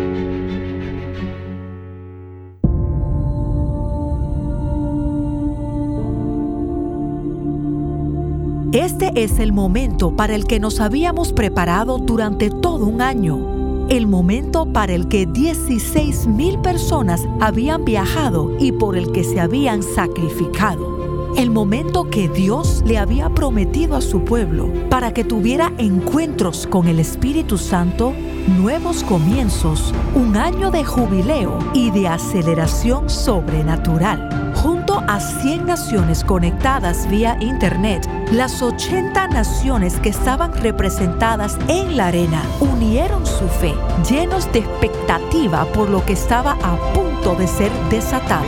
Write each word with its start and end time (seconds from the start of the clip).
Este 8.73 9.13
es 9.23 9.39
el 9.39 9.53
momento 9.53 10.17
para 10.17 10.35
el 10.35 10.47
que 10.47 10.59
nos 10.59 10.81
habíamos 10.81 11.35
preparado 11.35 11.99
durante 11.99 12.49
todo 12.49 12.87
un 12.87 13.03
año. 13.03 13.87
El 13.91 14.07
momento 14.07 14.73
para 14.73 14.95
el 14.95 15.09
que 15.09 15.27
16 15.27 16.27
mil 16.29 16.59
personas 16.61 17.21
habían 17.39 17.85
viajado 17.85 18.57
y 18.59 18.73
por 18.73 18.97
el 18.97 19.13
que 19.13 19.25
se 19.25 19.41
habían 19.41 19.83
sacrificado. 19.83 21.02
El 21.37 21.51
momento 21.51 22.09
que 22.11 22.29
Dios 22.29 22.83
le 22.87 22.99
había 22.99 23.31
prometido 23.31 23.97
a 23.97 24.01
su 24.01 24.25
pueblo 24.25 24.69
para 24.91 25.13
que 25.13 25.25
tuviera 25.25 25.73
encuentros 25.79 26.67
con 26.67 26.87
el 26.89 26.99
Espíritu 26.99 27.59
Santo, 27.59 28.13
nuevos 28.59 29.03
comienzos, 29.03 29.95
un 30.15 30.37
año 30.37 30.71
de 30.71 30.85
jubileo 30.85 31.59
y 31.75 31.91
de 31.91 32.09
aceleración 32.09 33.09
sobrenatural 33.09 34.53
junto 34.55 35.03
a 35.09 35.19
100 35.21 35.67
naciones 35.67 36.23
conectadas 36.25 37.09
vía 37.11 37.37
Internet, 37.41 38.09
las 38.31 38.63
80 38.63 39.29
naciones 39.29 39.99
que 40.01 40.11
estaban 40.11 40.53
representadas 40.53 41.59
en 41.69 41.97
la 41.97 42.09
arena 42.09 42.43
unieron 42.61 43.27
su 43.27 43.49
fe, 43.49 43.75
llenos 44.09 44.51
de 44.53 44.61
expectativa 44.61 45.65
por 45.73 45.89
lo 45.89 46.05
que 46.05 46.13
estaba 46.13 46.53
a 46.63 46.77
punto 46.93 47.35
de 47.35 47.47
ser 47.47 47.73
desatado. 47.91 48.47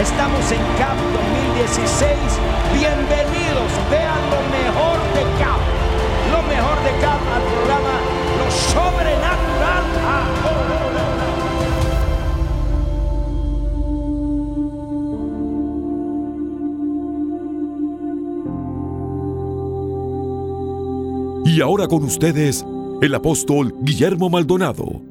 Estamos 0.00 0.50
en 0.50 0.62
CAP 0.78 0.96
2016, 1.12 2.16
bienvenidos, 2.72 3.70
vean 3.90 4.30
lo 4.30 4.40
mejor 4.48 4.98
de 5.12 5.20
CAP, 5.38 5.60
lo 6.32 6.40
mejor 6.48 6.82
de 6.84 6.92
CAP 7.02 7.20
al 7.34 7.42
programa 7.42 8.00
Lo 8.38 8.50
Sobrenatural 8.50 9.84
ahora. 10.08 11.04
Y 21.44 21.60
ahora 21.60 21.88
con 21.88 22.04
ustedes, 22.04 22.64
el 23.02 23.14
apóstol 23.14 23.74
Guillermo 23.82 24.30
Maldonado. 24.30 25.09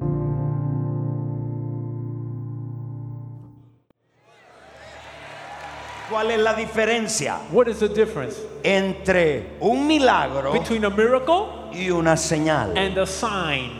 ¿Cuál 6.09 6.31
es 6.31 6.39
la 6.39 6.53
diferencia 6.53 7.37
What 7.51 7.67
is 7.67 7.79
the 7.79 7.87
difference 7.89 8.37
entre 8.63 9.57
un 9.61 9.85
milagro 9.87 10.51
between 10.53 10.85
a 10.85 10.89
miracle 10.89 11.69
y 11.71 11.89
una 11.91 12.15
señal? 12.17 12.75
and 12.77 12.97
a 12.97 13.05
sign? 13.05 13.71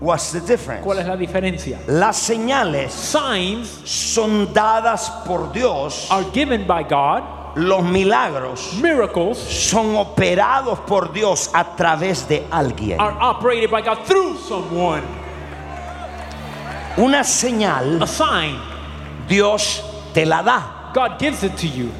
What's 0.00 0.32
the 0.32 0.40
difference? 0.40 0.84
¿Cuál 0.84 1.00
es 1.00 1.06
la 1.06 1.16
diferencia? 1.16 1.78
Las 1.88 2.16
señales 2.16 2.90
Signs 2.92 3.68
son 3.84 4.52
dadas 4.54 5.10
por 5.26 5.52
Dios, 5.52 6.08
are 6.10 6.24
given 6.32 6.66
by 6.66 6.84
God, 6.84 7.56
los 7.56 7.82
milagros 7.82 8.72
miracles 8.80 9.36
son 9.36 9.96
operados 9.96 10.78
por 10.86 11.12
Dios 11.12 11.50
a 11.52 11.76
través 11.76 12.26
de 12.28 12.46
alguien. 12.50 12.98
are 13.00 13.14
operated 13.20 13.70
by 13.70 13.82
God 13.82 13.98
through 14.06 14.38
someone. 14.38 15.02
Una 16.96 17.22
señal 17.24 18.00
A 18.02 18.06
sign, 18.06 18.56
Dios 19.28 19.82
te 20.14 20.24
la 20.24 20.42
da. 20.42 20.76
God 20.94 21.18
gives 21.18 21.42
it 21.44 21.56
to 21.58 21.66
you. 21.68 21.90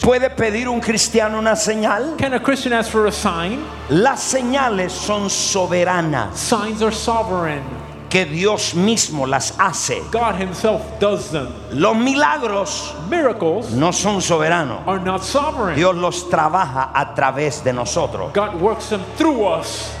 ¿Puede 0.00 0.30
pedir 0.30 0.68
un 0.68 0.80
cristiano 0.80 1.38
una 1.38 1.56
señal? 1.56 2.16
Can 2.18 2.32
a 2.34 2.40
Christian 2.40 2.72
ask 2.72 2.90
for 2.90 3.06
a 3.06 3.12
sign? 3.12 3.64
Las 3.90 4.20
señales 4.32 4.92
son 4.92 5.28
soberanas, 5.28 6.36
Signs 6.36 6.82
are 6.82 6.92
sovereign. 6.92 7.64
que 8.08 8.24
Dios 8.24 8.74
mismo 8.74 9.26
las 9.26 9.52
hace. 9.58 10.00
God 10.12 10.36
Himself 10.36 10.82
does 11.00 11.30
them. 11.30 11.48
Los 11.72 11.96
milagros 11.96 12.94
Miracles 13.10 13.72
no 13.74 13.90
son 13.90 14.20
soberanos. 14.20 14.86
are 14.86 15.00
not 15.00 15.22
sovereign. 15.24 15.76
Dios 15.76 15.94
los 15.96 16.24
trabaja 16.30 16.90
a 16.94 17.14
través 17.14 17.62
de 17.64 17.72
nosotros. 17.72 18.32
God 18.32 18.54
works 18.60 18.88
them 18.90 19.02
through 19.16 19.44
us. 19.44 19.92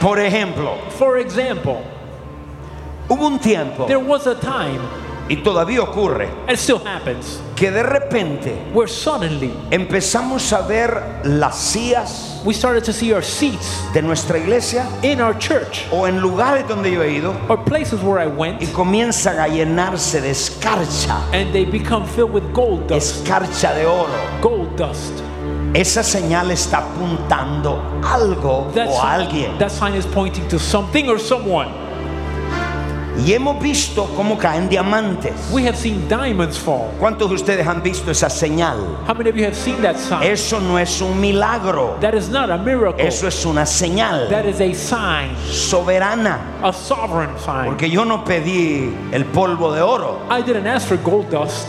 Por 0.00 0.18
ejemplo, 0.18 0.76
For 0.98 1.16
example, 1.18 1.82
hubo 3.08 3.26
un 3.26 3.38
tiempo, 3.38 3.86
there 3.86 3.98
was 3.98 4.26
a 4.26 4.34
time, 4.34 4.80
y 5.28 5.36
todavía 5.36 5.82
ocurre, 5.82 6.28
and 6.46 6.50
it 6.50 6.58
still 6.58 6.78
happens, 6.84 7.40
que 7.56 7.70
de 7.70 7.82
repente 7.82 8.56
where 8.74 8.88
suddenly 8.88 9.52
empezamos 9.70 10.52
a 10.52 10.62
ver 10.62 11.20
las 11.24 11.56
sillas 11.58 12.40
we 12.44 12.52
started 12.52 12.84
to 12.84 12.92
see 12.92 13.12
our 13.14 13.22
seats 13.22 13.80
de 13.94 14.02
nuestra 14.02 14.38
iglesia 14.38 14.86
in 15.02 15.20
our 15.20 15.32
church 15.38 15.86
o 15.90 16.06
en 16.06 16.20
lugares 16.20 16.68
donde 16.68 16.92
yo 16.92 17.00
he 17.02 17.16
ido 17.16 17.34
or 17.48 17.56
places 17.64 18.02
where 18.02 18.18
I 18.18 18.26
went 18.26 18.60
y 18.60 18.66
comienzan 18.66 19.38
a 19.38 19.48
llenarse 19.48 20.20
de 20.20 20.30
escarcha, 20.30 21.22
and 21.32 21.52
they 21.54 21.64
become 21.64 22.06
filled 22.06 22.32
with 22.32 22.44
gold 22.52 22.86
dust. 22.86 23.24
escarcha 23.24 23.74
de 23.74 23.86
oro. 23.86 24.12
Gold 24.42 24.76
dust. 24.76 25.22
Esa 25.74 26.02
señal 26.04 26.52
está 26.52 26.78
apuntando 26.78 27.82
algo 28.04 28.70
That, 28.74 28.88
o 28.88 28.92
sign, 28.92 29.20
alguien. 29.20 29.58
that 29.58 29.70
sign 29.70 29.94
is 29.94 30.06
pointing 30.06 30.46
to 30.48 30.58
something 30.58 31.08
or 31.08 31.18
someone. 31.18 31.68
Y 33.16 33.32
hemos 33.32 33.60
visto 33.62 34.06
cómo 34.16 34.36
caen 34.36 34.68
diamantes. 34.68 35.32
We 35.52 35.64
have 35.66 35.76
seen 35.76 36.08
diamonds 36.08 36.58
fall. 36.58 36.90
¿Cuántos 36.98 37.28
de 37.28 37.36
ustedes 37.36 37.66
han 37.66 37.80
visto 37.82 38.10
esa 38.10 38.28
señal? 38.28 38.76
How 39.06 39.14
many 39.14 39.30
of 39.30 39.36
you 39.36 39.44
have 39.44 39.54
seen 39.54 39.80
that 39.82 39.96
sign? 39.96 40.22
Eso 40.24 40.58
no 40.60 40.78
es 40.78 41.00
un 41.00 41.20
milagro. 41.20 41.96
That 42.00 42.14
is 42.14 42.28
not 42.28 42.50
a 42.50 42.58
miracle. 42.58 43.00
Eso 43.06 43.28
es 43.28 43.44
una 43.46 43.66
señal 43.66 44.28
That 44.30 44.46
is 44.46 44.60
a 44.60 44.74
sign, 44.74 45.36
soberana. 45.48 46.38
a 46.62 46.72
sovereign 46.72 47.30
sign. 47.38 47.66
Porque 47.66 47.88
yo 47.88 48.04
no 48.04 48.24
pedí 48.24 48.92
el 49.12 49.24
polvo 49.26 49.72
de 49.72 49.80
oro. 49.80 50.18
I 50.28 50.42
didn't 50.42 50.66
ask 50.66 50.88
for 50.88 50.96
gold 50.96 51.30
dust. 51.30 51.68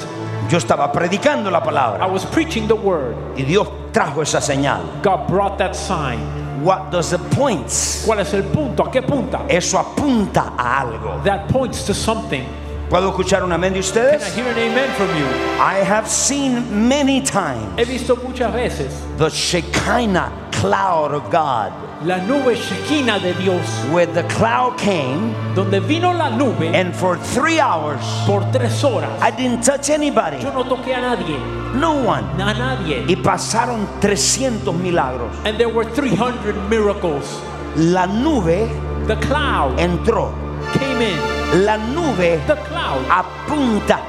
Yo 0.49 0.57
estaba 0.57 0.91
predicando 0.91 1.49
la 1.51 1.59
I 1.59 1.63
palabra. 1.63 2.07
was 2.11 2.25
preaching 2.25 2.67
the 2.67 2.75
word. 2.75 3.15
Y 3.37 3.43
Dios 3.43 3.67
trajo 3.91 4.21
esa 4.23 4.41
señal. 4.41 4.81
God 5.03 5.27
brought 5.27 5.57
that 5.59 5.75
sign. 5.75 6.19
What 6.63 6.91
does 6.91 7.13
it 7.13 7.21
points? 7.31 8.03
¿Cuál 8.05 8.19
es 8.19 8.33
el 8.33 8.43
punto? 8.43 8.83
¿A 8.85 8.91
qué 8.91 9.01
punta? 9.01 9.45
Eso 9.47 9.77
apunta 9.79 10.53
a 10.57 10.81
algo. 10.81 11.21
That 11.23 11.47
points 11.49 11.83
to 11.85 11.93
something. 11.93 12.43
¿Puedo 12.89 13.09
escuchar 13.09 13.43
un 13.43 13.51
amén 13.51 13.73
de 13.73 13.79
Can 13.79 13.83
I 13.83 14.15
ustedes? 14.15 14.35
hear 14.35 14.47
an 14.47 14.57
amen 14.57 14.89
from 14.95 15.07
you? 15.17 15.25
I 15.59 15.83
have 15.83 16.07
seen 16.07 16.87
many 16.87 17.19
times 17.19 17.79
He 17.79 17.83
visto 17.85 18.15
muchas 18.17 18.53
veces 18.53 18.93
the 19.17 19.29
Shekinah 19.29 20.31
cloud 20.51 21.11
of 21.13 21.29
God. 21.31 21.71
La 22.05 22.17
nube 22.19 22.55
Shekinah 22.55 23.19
de 23.19 23.33
Dios, 23.33 23.65
Where 23.91 24.05
the 24.05 24.23
cloud 24.27 24.77
came 24.77 25.33
donde 25.55 25.79
vino 25.79 26.13
la 26.13 26.29
nube 26.29 26.73
and 26.75 26.93
for 26.93 27.17
three 27.17 27.59
hours 27.59 28.01
por 28.27 28.41
tres 28.51 28.83
horas. 28.83 29.09
I 29.21 29.31
didn't 29.31 29.61
touch 29.63 29.89
anybody, 29.89 30.37
Yo 30.41 30.51
no 30.51 30.63
toqué 30.65 30.93
a 30.93 31.01
nadie, 31.01 31.37
no 31.75 31.93
one. 32.05 32.23
a 32.41 32.53
nadie. 32.53 33.05
Y 33.07 33.15
pasaron 33.15 33.87
300 34.01 34.73
milagros. 34.73 35.35
And 35.45 35.57
there 35.57 35.69
were 35.69 35.85
300 35.85 36.69
miracles. 36.69 37.39
La 37.75 38.05
nube 38.05 38.69
The 39.07 39.15
cloud 39.17 39.79
entró. 39.79 40.31
came 40.73 41.01
in. 41.01 41.65
La 41.65 41.77
nube 41.77 42.39
The 42.47 42.55
cloud 42.55 43.01
apunta. 43.09 43.99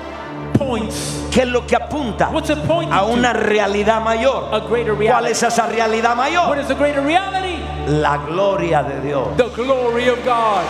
points. 0.58 1.22
¿Qué 1.30 1.42
es 1.42 1.48
lo 1.48 1.66
que 1.66 1.76
apunta? 1.76 2.30
What's 2.30 2.48
A 2.50 3.04
una 3.04 3.32
to? 3.34 3.40
realidad 3.40 4.02
mayor. 4.02 4.48
A 4.54 4.60
greater 4.60 4.94
¿Cuál 4.94 4.98
reality. 5.24 5.32
es 5.32 5.42
esa 5.42 5.66
realidad 5.66 6.16
What 6.16 6.30
mayor? 6.30 6.58
is 6.58 6.66
the 6.68 6.74
greater 6.74 7.02
reality? 7.02 7.58
La 7.86 8.16
gloria 8.16 8.82
de 8.82 9.00
Dios. 9.00 9.36
The 9.36 9.48
glory 9.50 10.08
of 10.08 10.18
God. 10.24 10.64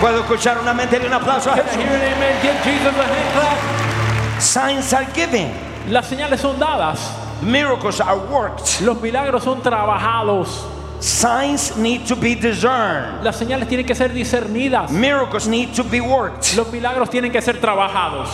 ¿Puedo 0.00 0.20
escuchar 0.20 0.58
una 0.60 0.74
mente 0.74 0.98
y 1.02 1.06
un 1.06 1.12
aplauso 1.14 1.50
a 1.50 1.54
Can 1.54 1.64
I 1.64 1.68
Jesús? 1.70 1.82
hear 1.82 1.94
an 1.94 2.12
amen? 2.12 2.42
Give 2.42 2.54
Jesus 2.62 2.94
a 2.94 3.04
hand 3.04 3.32
clap. 3.32 4.40
Signs 4.42 4.92
are 4.92 5.06
given. 5.14 5.50
Las 5.88 6.06
señales 6.10 6.40
son 6.40 6.58
dadas. 6.58 6.98
Miracles 7.42 8.00
are 8.00 8.18
worked. 8.30 8.82
Los 8.82 9.00
milagros 9.00 9.44
son 9.44 9.62
trabajados. 9.62 10.64
Signs 11.00 11.76
need 11.76 12.06
to 12.06 12.14
be 12.14 12.34
discerned. 12.34 13.24
Las 13.24 13.36
señales 13.38 13.68
tienen 13.68 13.86
que 13.86 13.94
ser 13.94 14.10
discernidas. 14.10 14.90
Miracles 14.90 15.46
need 15.46 15.74
to 15.74 15.84
be 15.84 16.00
worked. 16.02 16.54
Los 16.54 16.70
milagros 16.70 17.08
tienen 17.08 17.32
que 17.32 17.40
ser 17.40 17.54
trabajados. 17.60 18.28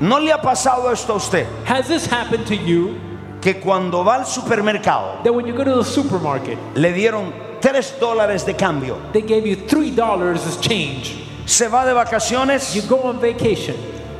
¿No 0.00 0.18
le 0.18 0.32
ha 0.32 0.38
pasado 0.42 0.90
esto 0.92 1.14
a 1.14 1.16
usted? 1.16 1.46
Has 1.64 1.88
this 1.88 2.06
happened 2.06 2.46
to 2.46 2.56
you 2.56 2.98
Que 3.42 3.58
cuando 3.60 4.04
va 4.04 4.14
al 4.20 4.24
supermercado 4.26 5.22
that 5.24 5.34
when 5.34 5.44
you 5.46 5.52
go 5.52 5.64
to 5.64 5.76
the 5.76 5.84
supermarket, 5.84 6.56
le 6.76 6.92
dieron 6.92 7.32
3 7.60 7.96
dólares 8.00 8.44
de 8.46 8.54
cambio. 8.54 8.96
they 9.12 9.20
gave 9.22 9.44
you 9.46 9.56
$3 9.56 10.34
as 10.34 10.60
change? 10.60 11.18
Se 11.44 11.66
va 11.68 11.84
de 11.84 11.92
vacaciones 11.92 12.72
You 12.74 12.82
go 12.88 13.02
on 13.02 13.20
vacation 13.20 13.74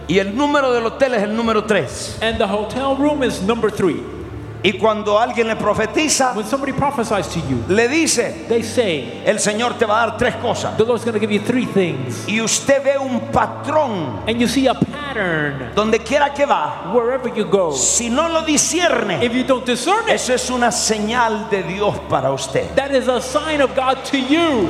y 0.09 0.19
el 0.19 0.35
número 0.37 0.73
del 0.73 0.85
hotel 0.85 1.15
es 1.15 1.23
el 1.23 1.35
número 1.37 1.65
3. 1.65 2.19
and 2.21 2.37
the 2.39 2.47
hotel 2.47 2.97
room 2.97 3.23
is 3.23 3.41
number 3.43 3.71
three. 3.71 4.03
Y 4.65 4.73
cuando 4.79 5.19
alguien 5.19 5.49
le 5.49 5.57
profetiza, 5.57 6.35
When 6.37 6.47
somebody 6.47 6.73
prophesies 6.73 7.27
to 7.29 7.41
you, 7.49 7.65
le 7.69 7.89
dice, 7.89 8.47
they 8.49 8.63
say, 8.63 9.23
el 9.25 9.39
Señor 9.41 9.77
te 9.77 9.87
va 9.87 10.03
a 10.03 10.07
dar 10.07 10.17
tres 10.19 10.37
cosas. 10.37 10.77
the 10.77 10.85
Lord's 10.85 11.05
give 11.05 11.33
you 11.33 11.41
three 11.41 11.67
things. 11.67 12.25
Y 12.29 12.41
usted 12.41 12.83
ve 12.85 12.97
un 12.99 13.21
patrón 13.33 14.23
And 14.29 14.41
you 14.41 14.47
see 14.47 14.67
a 14.69 14.75
pattern 14.75 15.02
donde 15.75 15.99
quiera 16.01 16.33
que 16.33 16.45
va. 16.47 16.91
wherever 16.93 17.29
you 17.35 17.45
go. 17.45 17.73
Si 17.73 18.09
no 18.11 18.29
lo 18.29 18.43
discierne, 18.43 19.23
If 19.25 19.33
you 19.33 19.45
don't 19.45 19.65
discern 19.65 20.09
it, 20.09 20.15
eso 20.15 20.33
es 20.35 20.51
una 20.51 20.71
señal 20.71 21.49
de 21.51 21.63
Dios 21.63 21.99
para 22.09 22.33
usted. 22.33 22.75
that 22.75 22.91
is 22.93 23.09
a 23.09 23.21
sign 23.21 23.61
of 23.63 23.75
God 23.75 24.03
to 24.05 24.17
you. 24.19 24.69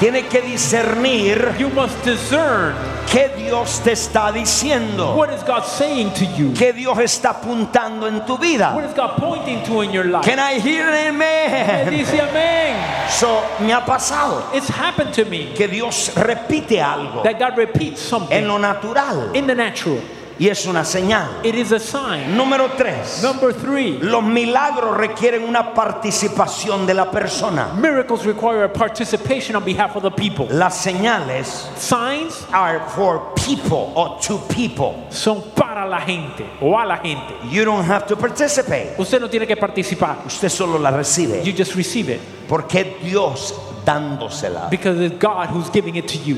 Tiene 0.00 0.26
que 0.26 0.40
discernir 0.42 1.54
You 1.58 1.70
must 1.70 2.04
discern 2.04 2.74
qué 3.10 3.30
Dios 3.36 3.80
te 3.84 3.92
está 3.92 4.32
diciendo, 4.32 5.14
what 5.16 5.30
is 5.32 5.42
God 5.44 5.64
saying 5.64 6.12
to 6.14 6.24
you. 6.24 6.52
qué 6.54 6.72
Dios 6.72 6.98
está 6.98 7.30
apuntando 7.30 8.06
en 8.08 8.24
tu 8.24 8.32
What 8.34 8.40
vida. 8.40 8.74
is 8.88 8.94
God 8.94 9.16
pointing 9.18 9.62
to 9.64 9.82
in 9.82 9.92
your 9.92 10.04
life? 10.04 10.24
Can 10.24 10.38
I 10.38 10.58
hear 10.58 10.88
an 10.88 11.14
amen? 11.14 11.90
dice 11.90 12.20
amén. 12.20 12.76
So, 13.10 13.42
me 13.60 13.72
ha 13.72 13.84
pasado 13.84 14.42
It's 14.54 14.68
happened 14.68 15.12
to 15.14 15.24
me 15.26 15.52
que 15.54 15.68
Dios 15.68 16.10
repite 16.16 16.80
algo 16.82 17.22
that 17.22 17.38
God 17.38 17.56
repeats 17.58 18.00
en 18.02 18.08
something 18.08 18.46
lo 18.48 18.58
natural 18.58 19.34
in 19.36 19.46
the 19.46 19.54
natural. 19.54 20.00
Y 20.42 20.48
es 20.48 20.66
una 20.66 20.84
señal. 20.84 21.38
It 21.44 21.54
is 21.54 21.70
a 21.70 21.78
sign. 21.78 22.36
Número 22.36 22.68
tres. 22.76 23.22
Number 23.22 23.54
three, 23.54 23.98
Los 24.00 24.24
milagros 24.24 24.96
requieren 24.96 25.44
una 25.44 25.72
participación 25.72 26.84
de 26.84 26.94
la 26.94 27.10
persona. 27.12 27.68
miracles 27.76 28.24
require 28.24 28.64
a 28.64 28.72
participation 28.72 29.54
on 29.54 29.62
behalf 29.64 29.94
of 29.94 30.02
the 30.02 30.10
people. 30.10 30.46
Las 30.50 30.76
señales 30.84 31.46
Signs 31.76 32.44
are 32.52 32.80
for 32.96 33.32
people 33.36 33.92
or 33.94 34.18
to 34.20 34.38
people. 34.52 35.06
son 35.10 35.42
para 35.54 35.86
la 35.86 36.00
gente 36.00 36.44
o 36.60 36.76
a 36.76 36.84
la 36.86 36.96
gente. 36.96 37.34
You 37.48 37.64
don't 37.64 37.84
have 37.84 38.06
to 38.08 38.16
participate. 38.16 38.96
Usted 38.98 39.20
no 39.20 39.28
tiene 39.28 39.46
que 39.46 39.56
participar. 39.56 40.16
Usted 40.26 40.48
solo 40.48 40.76
la 40.76 40.90
recibe. 40.90 41.44
You 41.44 41.52
just 41.52 41.76
receive 41.76 42.08
it 42.08 42.20
Porque 42.48 42.96
Dios 43.00 43.54
dándosela. 43.84 44.68
because 44.70 44.98
it's 45.00 45.16
God 45.18 45.50
who's 45.50 45.70
giving 45.70 45.94
it 45.94 46.08
to 46.08 46.18
you. 46.18 46.36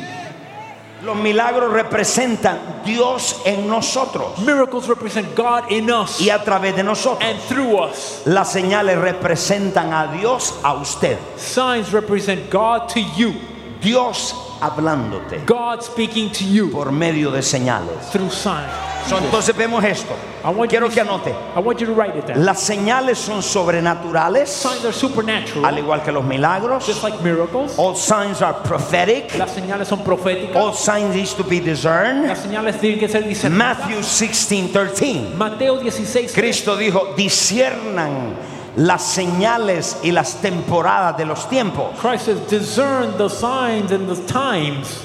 Los 1.04 1.16
milagros 1.16 1.70
representan 1.72 2.82
Dios 2.84 3.40
en 3.44 3.68
nosotros 3.68 4.38
Miracles 4.38 4.86
represent 4.88 5.34
God 5.36 5.70
in 5.70 5.90
us 5.90 6.20
y 6.20 6.30
a 6.30 6.42
través 6.42 6.74
de 6.74 6.82
nosotros. 6.82 7.22
and 7.22 7.38
through 7.42 7.76
us. 7.78 8.22
Las 8.24 8.52
señales 8.52 8.98
representan 8.98 9.92
a 9.92 10.12
Dios 10.16 10.54
a 10.62 10.74
usted. 10.74 11.18
Signs 11.36 11.92
represent 11.92 12.50
God 12.50 12.88
to 12.88 13.00
you. 13.00 13.34
Dios 13.80 14.34
hablándote 14.60 15.42
God 15.46 15.82
speaking 15.82 16.30
to 16.30 16.44
you 16.44 16.70
por 16.70 16.92
medio 16.92 17.30
de 17.30 17.42
señales. 17.42 18.10
through 18.10 18.30
signs. 18.30 18.70
So, 19.06 19.18
entonces 19.18 19.54
vemos 19.54 19.84
esto. 19.84 20.14
I 20.42 20.48
want, 20.48 20.70
Quiero 20.70 20.86
you 20.88 20.94
que 20.94 21.04
to, 21.04 21.10
anote. 21.10 22.36
Las 22.36 22.60
señales 22.60 23.18
son 23.18 23.42
sobrenaturales, 23.42 24.48
Signs 24.48 24.82
are 24.82 24.94
supernatural, 24.94 25.66
al 25.66 25.78
igual 25.78 26.02
que 26.02 26.10
los 26.10 26.24
milagros. 26.24 26.86
just 26.86 27.02
like 27.02 27.20
miracles. 27.22 27.74
All 27.78 27.94
signs 27.94 28.40
are 28.40 28.54
prophetic. 28.64 29.34
Las 29.36 29.50
señales 29.50 29.88
son 29.88 29.98
proféticas. 30.02 30.56
All 30.56 30.72
signs 30.72 31.14
need 31.14 31.28
to 31.36 31.44
be 31.44 31.60
discerned. 31.60 32.28
Las 32.28 32.38
señales 32.38 32.80
tienen 32.80 32.98
que 32.98 33.06
ser 33.08 33.24
discernidas. 33.24 33.78
Matthew 33.80 33.96
16, 34.02 34.72
13. 34.72 35.34
Mateo 35.36 35.78
16. 35.78 36.32
Cristo 36.32 36.74
dijo, 36.74 37.12
disciernan 37.14 38.34
las 38.76 39.02
señales 39.02 39.98
y 40.02 40.10
las 40.10 40.40
temporadas 40.40 41.16
de 41.16 41.26
los 41.26 41.48
tiempos. 41.48 41.96
Christ 42.00 42.26
says, 42.26 42.40
discern 42.48 43.16
the 43.16 43.28
signs 43.28 43.92
and 43.92 44.08
the 44.08 44.16
times. 44.26 45.02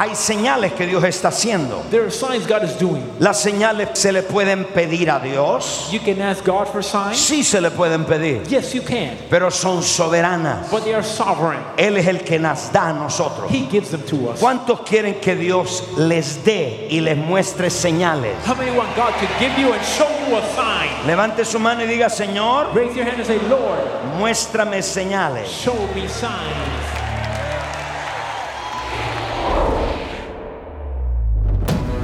Hay 0.00 0.14
señales 0.14 0.72
que 0.72 0.86
Dios 0.86 1.04
está 1.04 1.28
haciendo. 1.28 1.82
There 1.90 2.00
are 2.04 2.10
signs 2.10 2.46
God 2.46 2.64
is 2.64 2.72
doing. 2.78 3.04
Las 3.18 3.38
señales 3.42 3.90
se 3.98 4.10
le 4.10 4.22
pueden 4.22 4.64
pedir 4.64 5.10
a 5.10 5.20
Dios. 5.20 5.90
You 5.92 6.00
can 6.00 6.22
ask 6.22 6.42
God 6.42 6.68
for 6.68 6.82
signs. 6.82 7.18
Sí 7.18 7.44
se 7.44 7.60
le 7.60 7.70
pueden 7.70 8.06
pedir, 8.06 8.44
Yes, 8.48 8.72
you 8.72 8.80
can. 8.80 9.18
pero 9.28 9.50
son 9.50 9.82
soberanas. 9.82 10.70
But 10.70 10.84
they 10.84 10.94
are 10.94 11.02
sovereign. 11.02 11.62
Él 11.76 11.98
es 11.98 12.06
el 12.06 12.20
que 12.20 12.38
nos 12.38 12.72
da 12.72 12.88
a 12.88 12.92
nosotros. 12.94 13.50
He 13.50 13.66
gives 13.68 13.90
them 13.90 14.00
to 14.06 14.30
us. 14.30 14.40
¿Cuántos 14.40 14.80
quieren 14.88 15.20
que 15.20 15.36
Dios 15.36 15.84
les 15.98 16.42
dé 16.46 16.88
y 16.90 17.00
les 17.00 17.18
muestre 17.18 17.68
señales? 17.68 18.36
How 18.46 18.54
many 18.54 18.70
want 18.74 18.96
God 18.96 19.12
to 19.20 19.26
give 19.38 19.52
you 19.58 19.70
and 19.70 19.82
show 19.84 20.08
you 20.26 20.34
a 20.34 20.42
sign? 20.56 21.06
Levante 21.06 21.44
su 21.44 21.58
mano 21.58 21.82
y 21.82 21.86
diga, 21.86 22.08
Señor, 22.08 22.74
Raise 22.74 22.96
your 22.96 23.04
hand 23.04 23.18
and 23.18 23.26
say, 23.26 23.38
Lord, 23.50 23.80
muéstrame 24.18 24.82
señales. 24.82 25.44
show 25.46 25.76
me 25.94 26.08
signs. 26.08 26.89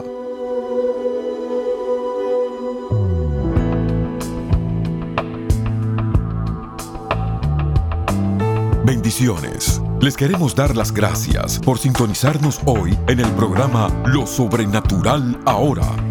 Bendiciones. 8.84 9.82
Les 10.02 10.18
queremos 10.18 10.56
dar 10.56 10.76
las 10.76 10.92
gracias 10.92 11.60
por 11.60 11.78
sintonizarnos 11.78 12.60
hoy 12.66 12.98
en 13.08 13.20
el 13.20 13.30
programa 13.32 13.90
Lo 14.06 14.26
Sobrenatural 14.26 15.40
Ahora. 15.46 16.11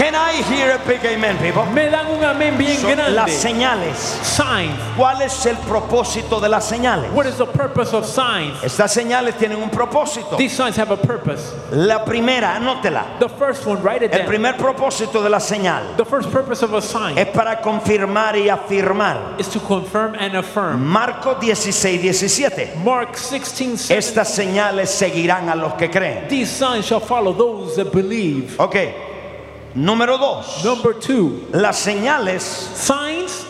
Can 0.03 0.15
I 0.15 0.41
hear 0.51 0.71
a 0.75 0.85
big 0.85 0.99
amen, 1.05 1.37
people? 1.37 1.65
Me 1.71 1.89
dan 1.89 2.07
un 2.07 2.21
amén 2.25 2.57
bien 2.57 2.77
Son 2.77 2.97
las 2.97 3.13
grande. 3.13 3.31
señales. 3.31 3.97
Signs. 3.97 4.73
¿Cuál 4.97 5.21
es 5.21 5.45
el 5.45 5.55
propósito 5.59 6.41
de 6.41 6.49
las 6.49 6.65
señales? 6.65 7.09
What 7.13 7.25
is 7.25 7.37
the 7.37 7.45
purpose 7.45 7.93
of 7.95 8.05
signs? 8.05 8.61
Estas 8.65 8.91
señales 8.91 9.37
tienen 9.37 9.63
un 9.63 9.69
propósito. 9.69 10.35
These 10.35 10.57
signs 10.57 10.75
have 10.77 10.91
a 10.91 10.97
purpose. 10.97 11.53
La 11.71 12.03
primera, 12.03 12.57
anótela. 12.57 13.17
The 13.19 13.29
first 13.29 13.65
one, 13.65 13.81
write 13.81 14.03
it 14.03 14.11
El 14.11 14.19
down. 14.23 14.27
primer 14.27 14.57
propósito 14.57 15.23
de 15.23 15.29
la 15.29 15.39
señal 15.39 15.95
The 15.95 16.03
first 16.03 16.29
purpose 16.29 16.61
of 16.63 16.73
a 16.73 16.81
sign 16.81 17.17
es 17.17 17.27
para 17.29 17.61
confirmar 17.61 18.35
y 18.35 18.49
afirmar. 18.49 19.39
is 19.39 19.47
to 19.47 19.61
confirm 19.61 20.15
and 20.19 20.35
affirm. 20.35 20.85
Marcos 20.85 21.37
16, 21.39 22.01
17. 22.01 22.83
Mark 22.83 23.15
16, 23.15 23.77
7. 23.77 23.97
Estas 23.97 24.27
señales 24.35 24.89
seguirán 24.89 25.47
a 25.49 25.55
los 25.55 25.75
que 25.75 25.89
creen. 25.89 26.27
These 26.27 26.51
signs 26.51 26.85
shall 26.85 26.99
follow 26.99 27.31
those 27.31 27.77
that 27.77 27.93
believe. 27.93 28.59
Ok. 28.59 29.12
Número 29.75 30.17
dos. 30.17 30.63
Number 30.63 30.95
two, 30.99 31.47
Las 31.51 31.77
señales, 31.77 32.43
signs, 32.43 33.45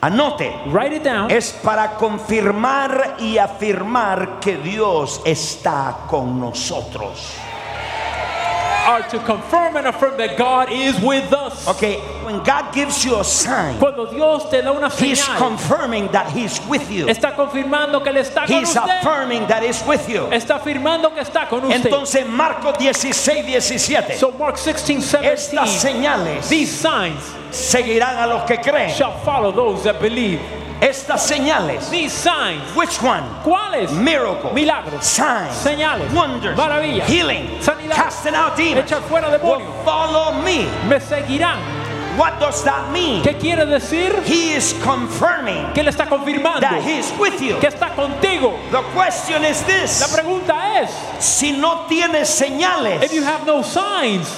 anote, 0.00 0.52
write 0.66 0.96
it 0.96 1.02
down, 1.04 1.30
es 1.30 1.52
para 1.62 1.94
confirmar 1.96 3.16
y 3.20 3.38
afirmar 3.38 4.40
que 4.40 4.56
Dios 4.56 5.20
está 5.24 6.06
con 6.08 6.40
nosotros. 6.40 7.34
Are 8.90 9.02
to 9.08 9.18
confirm 9.20 9.76
and 9.76 9.86
affirm 9.86 10.16
that 10.18 10.36
God 10.36 10.70
is 10.72 10.98
with 11.00 11.32
us. 11.32 11.66
Ok. 11.68 11.98
When 12.24 12.42
God 12.42 12.72
gives 12.74 13.04
you 13.04 13.18
a 13.20 13.24
sign, 13.24 13.78
Cuando 13.78 14.06
Dios 14.06 14.48
te 14.50 14.60
da 14.62 14.72
una 14.72 14.88
señal, 14.90 15.08
He's 15.10 15.24
confirming 15.38 16.08
that 16.12 16.30
He's 16.32 16.60
with 16.68 16.90
you. 16.90 17.06
está 17.06 17.34
confirmando 17.36 18.02
que 18.02 18.10
Él 18.10 18.18
está 18.18 18.46
con 18.46 18.56
He's 18.60 18.68
usted. 18.74 18.90
affirming 19.00 19.46
that 19.46 19.62
He's 19.62 19.82
with 19.86 20.08
you. 20.08 20.26
Está 20.32 20.56
afirmando 20.56 21.14
que 21.14 21.20
está 21.22 21.48
con 21.48 21.64
usted. 21.64 21.86
Entonces, 21.86 22.26
Marcos 22.26 22.76
16, 22.78 23.46
17. 23.46 24.16
So 24.18 24.32
Mark 24.32 24.56
16, 24.58 25.00
17. 25.00 25.32
Estas 25.32 25.70
señales 25.80 26.48
These 26.48 26.70
signs 26.76 27.22
seguirán 27.50 28.16
a 28.18 28.26
los 28.26 28.44
que 28.44 28.56
creen. 28.58 28.90
shall 28.90 29.12
follow 29.24 29.52
those 29.52 29.84
that 29.84 30.00
believe. 30.00 30.40
Estas 30.80 31.20
señales. 31.28 31.90
These 31.90 32.12
signs. 32.12 32.62
Which 32.74 33.02
one? 33.02 33.22
¿Cuáles? 33.44 33.90
Miracles, 33.92 34.54
Milagros. 34.54 35.04
signs, 35.04 35.52
Señales. 35.54 36.10
wonders, 36.14 36.56
Maravillas. 36.56 37.06
healing, 37.06 37.60
Sanidad. 37.60 37.94
casting 37.94 38.34
out 38.34 38.56
demons. 38.56 38.90
Echar 38.90 39.02
fuera 39.02 39.28
Will 39.42 39.60
follow 39.84 40.32
me. 40.42 40.64
Me 40.88 40.98
seguirán. 40.98 41.58
What 42.16 42.40
does 42.40 42.64
that 42.64 42.90
mean? 42.92 43.22
¿Qué 43.22 43.38
quiere 43.38 43.64
decir? 43.66 44.12
He 44.24 44.52
is 44.54 44.72
confirming 44.82 45.72
Que 45.74 45.82
Él 45.82 45.88
está 45.88 46.06
confirmando 46.08 46.60
that 46.60 46.82
He's 46.82 47.10
with 47.18 47.40
you. 47.40 47.58
que 47.60 47.68
está 47.68 47.94
contigo. 47.94 48.58
The 48.72 48.82
question 48.94 49.44
is 49.44 49.60
La 49.62 49.66
this: 49.68 50.12
pregunta 50.16 50.80
es, 50.82 50.90
Si 51.20 51.52
no 51.52 51.86
tienes 51.88 52.28
señales, 52.28 53.02
if 53.04 53.12
you 53.12 53.22
have 53.22 53.46
no 53.46 53.62
signs, 53.62 54.28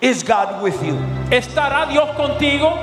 is 0.00 0.22
God 0.22 0.62
with 0.62 0.80
you? 0.84 0.94
¿estará 1.30 1.86
Dios 1.88 2.10
contigo? 2.16 2.76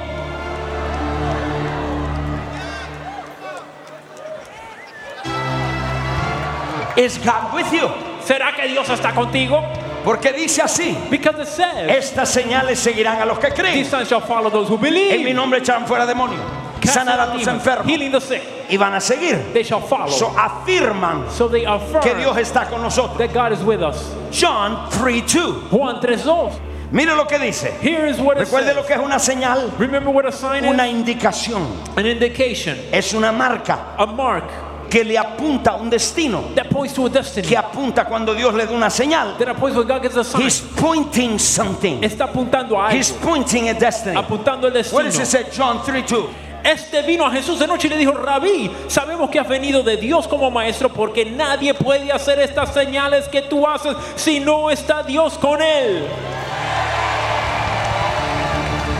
Is 6.98 7.17
God 7.17 7.53
with 7.53 7.71
you? 7.71 7.88
¿Será 8.24 8.55
que 8.55 8.67
Dios 8.67 8.89
está 8.89 9.13
contigo? 9.13 9.63
Porque 10.03 10.31
dice 10.33 10.62
así: 10.62 10.98
Because 11.10 11.39
it 11.41 11.48
says, 11.48 11.89
Estas 11.89 12.29
señales 12.29 12.79
seguirán 12.79 13.21
a 13.21 13.25
los 13.25 13.38
que 13.39 13.50
these 13.51 13.60
creen. 13.62 13.86
signs 13.86 14.07
shall 14.10 14.21
follow 14.21 14.50
those 14.50 14.67
who 14.67 14.75
En 14.75 14.81
mi 14.81 14.89
believe. 14.89 15.33
nombre 15.33 15.60
echarán 15.60 15.86
fuera 15.86 16.05
demonios, 16.05 16.41
out 16.41 17.07
a 17.19 17.25
demons, 17.38 17.48
enfermos 17.48 17.86
healing 17.86 18.12
the 18.12 18.19
sick. 18.19 18.41
y 18.69 18.77
van 18.77 18.93
a 18.95 19.00
seguir. 19.01 19.53
They 19.53 19.63
shall 19.63 19.81
follow. 19.81 20.10
So 20.12 20.33
afirman 20.38 21.29
So 21.29 21.48
they 21.48 21.65
que 22.01 22.15
Dios 22.15 22.36
está 22.38 22.67
con 22.69 22.81
nosotros. 22.81 23.17
that 23.19 23.31
God 23.33 23.51
is 23.53 23.63
with 23.63 23.81
us. 23.83 24.12
John 24.31 24.89
3:2. 24.89 25.69
Juan 25.69 26.00
3.2. 26.01 26.51
Mire 26.91 27.15
lo 27.15 27.25
que 27.25 27.38
dice. 27.39 27.71
Here 27.81 28.07
is 28.07 28.19
what 28.19 28.38
it 28.38 28.48
Recuerde 28.48 28.74
lo 28.75 28.83
que 28.83 28.93
es 28.95 29.00
una 29.00 29.17
señal, 29.19 29.71
Remember 29.77 30.12
what 30.12 30.25
a 30.25 30.31
sign 30.31 30.65
una 30.65 30.88
is? 30.88 30.93
indicación, 30.95 31.65
An 31.95 32.05
indication, 32.05 32.75
es 32.91 33.13
una 33.13 33.31
marca 33.31 33.93
a 33.98 34.05
mark 34.07 34.43
que 34.91 35.03
le 35.05 35.17
apunta 35.17 35.71
a 35.71 35.75
un 35.77 35.89
destino, 35.89 36.51
that 36.53 36.67
points 36.69 36.93
to 36.93 37.05
a 37.05 37.10
destiny. 37.10 37.48
que 37.48 37.55
apunta 37.57 38.03
cuando 38.05 38.36
Dios 38.36 38.53
le 38.53 38.65
da 38.65 38.74
una 38.74 38.89
señal. 38.89 39.38
That 39.38 39.55
points 39.55 39.77
when 39.77 39.88
God 39.88 40.01
gives 40.01 40.17
a 40.17 40.24
sign. 40.25 40.41
He's 40.41 40.60
pointing 40.60 41.39
something. 41.39 42.03
Está 42.03 42.25
apuntando 42.25 42.77
a 42.77 42.91
He's 42.93 43.12
algo. 43.13 43.21
pointing 43.25 43.69
a 43.69 43.74
destiny. 43.74 44.17
Apuntando 44.17 44.67
el 44.67 44.74
What 44.91 45.03
does 45.05 45.15
it 45.15 45.19
destino. 45.21 45.25
say? 45.25 45.45
John 45.55 45.79
3:2. 45.79 46.27
Este 46.63 47.01
vino 47.03 47.25
a 47.25 47.31
Jesús 47.31 47.57
de 47.57 47.65
noche 47.65 47.88
y 47.88 47.89
le 47.89 47.98
dijo, 47.98 48.12
Rabí, 48.12 48.69
sabemos 48.88 49.31
que 49.31 49.39
has 49.39 49.48
venido 49.48 49.81
de 49.81 49.98
Dios 49.98 50.27
como 50.27 50.51
maestro 50.51 50.89
porque 50.89 51.25
nadie 51.25 51.74
puede 51.74 52.12
hacer 52.12 52.38
estas 52.39 52.71
señales 52.71 53.27
que 53.29 53.41
tú 53.41 53.65
haces 53.65 53.95
si 54.15 54.39
no 54.41 54.69
está 54.69 55.01
Dios 55.01 55.39
con 55.39 55.60
él. 55.62 56.05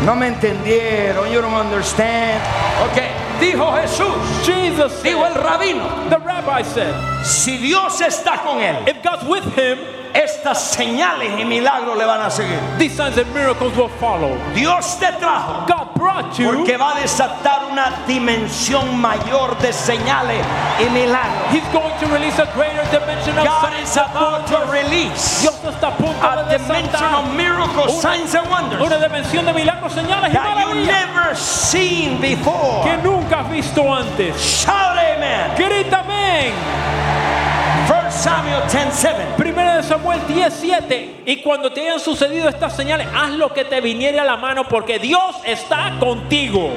No 0.06 0.16
me 0.16 0.28
entendieron. 0.28 1.30
You 1.32 1.42
don't 1.42 1.54
understand. 1.54 2.42
Ok. 2.92 3.21
Dijo 3.42 3.72
Jesús. 3.74 4.46
Jesus 4.46 5.02
Dijo 5.04 5.26
el 5.26 5.34
said, 5.34 5.44
rabino. 5.44 6.10
the 6.10 6.18
rabbi 6.20 6.62
said, 6.64 6.94
Si 7.26 7.58
Dios 7.58 8.00
está 8.00 8.42
con 8.44 8.60
él, 8.62 8.88
if 8.88 9.02
God's 9.04 9.26
with 9.26 9.44
him, 9.56 9.80
Estas 10.14 10.62
señales 10.62 11.40
y 11.40 11.46
milagros 11.46 11.98
le 11.98 12.06
van 12.06 12.22
a 12.22 12.30
seguir. 12.30 12.60
These 12.78 12.96
signs 12.96 13.18
and 13.18 13.34
miracles 13.34 13.76
will 13.76 13.90
follow. 14.00 14.38
Dios 14.54 15.00
te 15.00 15.12
trajo 15.20 15.66
God 15.68 15.96
brought 15.96 16.38
you 16.38 16.52
porque 16.52 16.78
va 16.78 16.96
a 16.96 17.02
desatar 17.02 17.66
una 17.72 18.04
dimensión 18.08 19.00
mayor 19.00 19.58
de 19.60 19.72
señales 19.72 20.44
y 20.80 20.90
milagros. 20.90 21.52
He's 21.52 21.68
going 21.72 21.94
to 22.00 22.08
release 22.08 22.38
a 22.40 22.46
greater 22.56 22.84
dimension 22.92 23.38
of 23.38 23.46
God 23.46 23.72
signs 23.72 23.90
is 23.90 23.98
about 23.98 24.48
to 24.48 24.72
release 24.72 25.42
Dios 25.42 25.56
está 25.64 25.92
a 25.92 26.58
dimension 26.58 27.14
of 27.14 27.36
miracles, 27.36 27.94
una, 27.94 28.02
signs 28.02 28.36
and 28.36 28.50
wonders 28.50 28.82
una 28.82 28.98
dimensión 28.98 29.46
de 29.46 29.54
milagros, 29.54 29.94
señales 29.94 30.30
y 30.30 30.34
that 30.34 30.68
you 30.68 30.76
maravillas 30.76 30.86
never 30.86 31.36
seen 31.36 32.20
before. 32.22 32.84
que 32.84 32.98
nunca 32.98 33.42
has 33.42 33.52
visto 33.52 33.94
antes. 33.94 34.36
Shout 34.38 34.98
amen. 34.98 35.56
Grita 35.58 36.00
amén. 36.00 37.11
1 38.22 38.24
Samuel 38.24 38.62
10:7. 38.68 39.36
Primera 39.36 39.78
de 39.78 39.84
Samuel 39.84 40.20
17. 40.28 41.24
Y 41.26 41.38
cuando 41.38 41.72
te 41.72 41.82
hayan 41.82 42.00
sucedido 42.00 42.50
estas 42.50 42.76
señales, 42.76 43.08
haz 43.16 43.32
lo 43.32 43.52
que 43.52 43.66
te 43.66 43.82
viniere 43.82 44.20
a 44.20 44.24
la 44.24 44.38
mano 44.38 44.68
porque 44.68 45.00
Dios 45.00 45.36
está 45.44 45.94
contigo. 46.00 46.70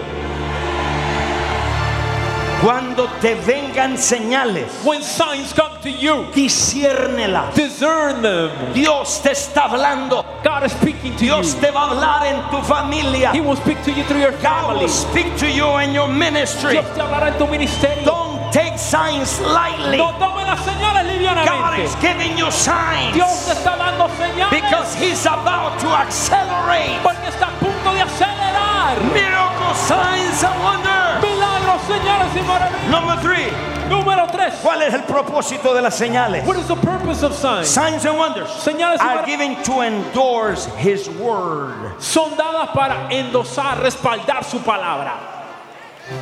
Cuando 2.63 3.05
te 3.21 3.35
vengan 3.35 3.99
señales, 3.99 4.65
When 4.85 5.03
signs 5.03 5.53
come 5.53 5.77
to 5.83 5.91
you, 5.91 6.25
disciérnelas. 6.35 7.55
discern 7.55 8.23
them. 8.23 8.49
Dios 8.73 9.21
te 9.23 9.33
está 9.33 9.65
hablando. 9.65 10.25
God 10.43 10.65
is 10.65 10.73
speaking 10.73 11.13
to 11.17 11.19
Dios 11.25 11.55
you. 11.57 11.61
te 11.61 11.71
va 11.71 11.83
a 11.83 11.91
hablar 11.91 12.27
en 12.27 12.41
tu 12.51 12.63
familia. 12.63 13.33
He 13.35 13.41
will 13.43 13.57
speak 13.57 13.83
to 13.85 13.91
you 13.91 14.03
through 14.05 14.23
your 14.23 14.33
God 14.41 14.43
family. 14.69 14.81
will 14.85 14.89
speak 14.89 15.37
to 15.37 15.47
you 15.47 15.77
in 15.81 15.93
your 15.93 16.09
ministry. 16.09 16.73
Dios 16.73 16.87
te 16.95 17.03
hablará 17.03 17.29
en 17.33 17.39
tu 17.39 17.47
ministerio. 17.47 18.03
Don't 18.07 18.34
take 18.55 18.79
signs 18.79 19.41
lightly. 19.41 19.99
No 19.99 20.13
tomes 20.13 20.47
las 20.47 20.61
señales 20.61 21.03
God 21.03 21.11
livianamente. 21.11 21.83
is 21.83 21.95
giving 21.97 22.39
you 22.39 22.49
signs 22.53 23.13
Dios 23.13 23.47
te 23.47 23.53
está 23.53 23.77
dando 23.77 24.07
señales 24.15 24.51
because 24.51 24.95
He's 24.95 25.27
about 25.27 25.81
to 25.81 25.89
accelerate 25.89 27.03
porque 27.03 27.27
está 27.29 27.49
a 27.49 27.59
punto 27.59 27.93
de 27.93 28.03
acelerar. 28.03 28.95
miracle 29.13 29.75
signs 29.75 30.45
and 30.45 30.63
wonders. 30.63 31.21
Milagros, 31.21 31.83
señales 31.83 32.31
y 32.37 32.43
maravillas. 32.47 32.91
Number 32.91 33.17
three, 33.21 33.51
Número 33.89 34.27
3. 34.31 34.55
¿cuál 34.63 34.83
es 34.83 34.95
el 34.95 35.03
propósito 35.03 35.75
de 35.75 35.83
las 35.83 35.97
señales? 35.97 36.47
What 36.47 36.57
is 36.57 36.69
the 36.69 36.77
purpose 36.77 37.25
of 37.25 37.35
signs? 37.35 37.67
Signs 37.69 38.05
and 38.07 38.17
wonders 38.17 38.49
Señales 38.51 39.01
y 39.01 39.05
are 39.05 39.27
given 39.27 39.57
to 39.65 39.83
endorse 39.83 40.69
His 40.79 41.09
word. 41.09 41.95
Son 41.99 42.37
dadas 42.37 42.71
para 42.73 43.09
endosar, 43.11 43.83
respaldar 43.83 44.45
su 44.45 44.61
palabra. 44.61 45.34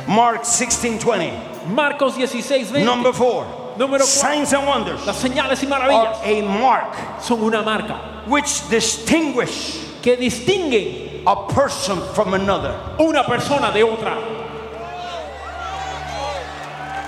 Mark 0.07 0.45
16 0.45 0.99
20. 0.99 1.31
Marcos 1.73 2.15
16, 2.15 2.65
20. 2.67 2.83
Number 2.85 3.13
four, 3.13 3.45
Número 3.77 3.99
cuatro. 3.99 4.05
signs 4.05 4.53
and 4.53 4.67
wonders 4.67 5.05
Las 5.05 5.17
señales 5.21 5.61
y 5.63 5.65
are 5.65 5.79
maravillas 5.79 6.19
a 6.23 6.41
mark 6.43 7.21
son 7.21 7.41
una 7.41 7.61
marca 7.63 8.23
which 8.27 8.67
distinguish 8.69 9.79
que 10.01 10.15
distinguen 10.17 11.23
a 11.25 11.47
person 11.47 11.99
from 12.13 12.33
another. 12.33 12.73
una 12.99 13.23
persona 13.23 13.71
de 13.71 13.83
otra. 13.83 14.42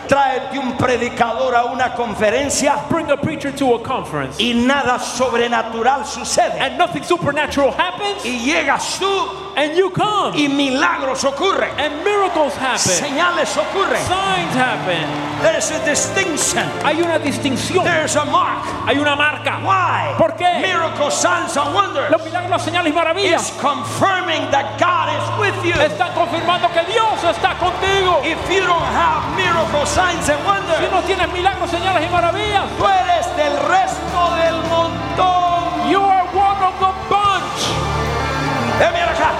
Tráete 0.07 0.59
un 0.59 0.77
predicador 0.77 1.55
a 1.55 1.65
una 1.65 1.93
conferencia 1.93 2.75
Bring 2.89 3.09
a 3.11 3.17
preacher 3.17 3.51
to 3.55 3.75
a 3.75 3.83
conference 3.83 4.39
y 4.41 4.53
nada 4.53 4.99
sobrenatural 4.99 6.05
sucede. 6.05 6.59
and 6.59 6.77
nothing 6.77 7.03
supernatural 7.03 7.71
happens 7.71 8.23
Y 8.25 8.39
llegas 8.45 8.99
tú 8.99 9.53
and 9.57 9.75
you 9.75 9.89
come 9.89 10.35
y 10.37 10.47
milagros 10.47 11.23
ocurren. 11.23 11.69
and 11.79 12.03
miracles 12.03 12.53
happen. 12.55 12.77
Señales 12.79 13.55
ocurren. 13.57 14.01
Signs 14.05 14.55
happen. 14.55 15.05
There's 15.41 15.69
a 15.71 15.79
distinction. 15.85 16.63
Hay 16.83 17.01
una 17.01 17.19
distinción. 17.19 17.83
There's 17.83 18.15
a 18.15 18.25
mark. 18.25 18.63
Hay 18.87 18.97
una 18.97 19.15
marca. 19.15 19.59
Why? 19.63 20.15
¿Por 20.17 20.35
qué? 20.35 20.59
Miracles, 20.61 21.13
signs, 21.13 21.55
and 21.57 21.73
wonders. 21.73 22.09
Los 22.11 22.23
milagros, 22.23 22.61
señales 22.63 22.91
y 22.91 22.93
maravillas 22.95 23.49
It's 23.49 23.61
confirming 23.61 24.49
that 24.51 24.77
God 24.79 25.09
is 25.11 25.39
with 25.39 25.65
you. 25.65 25.73
están 25.81 26.13
confirmando 26.13 26.69
que 26.73 26.83
Dios 26.91 27.23
está 27.23 27.57
contigo. 27.57 28.21
If 28.23 28.39
you 28.49 28.61
don't 28.65 28.81
have 28.95 29.35
miracles, 29.35 29.94
signs, 29.95 30.27
and 30.27 30.39
Si 30.43 30.45
wonders, 30.45 30.91
no 30.91 30.99
tienes 31.07 31.31
milagros, 31.31 31.69
señales 31.71 32.03
y 32.05 32.11
maravillas, 32.11 32.65
tú 32.77 32.85
eres 32.85 33.25
del 33.37 33.55
resto 33.63 34.19
del 34.35 34.57
montón. 34.67 35.89
you 35.89 36.03
are 36.03 36.27
one 36.35 36.59
of 36.67 36.75
the 36.83 36.91
bunch. 37.07 37.59
Eh, 38.83 38.91
mira 38.91 39.11
acá. 39.15 39.31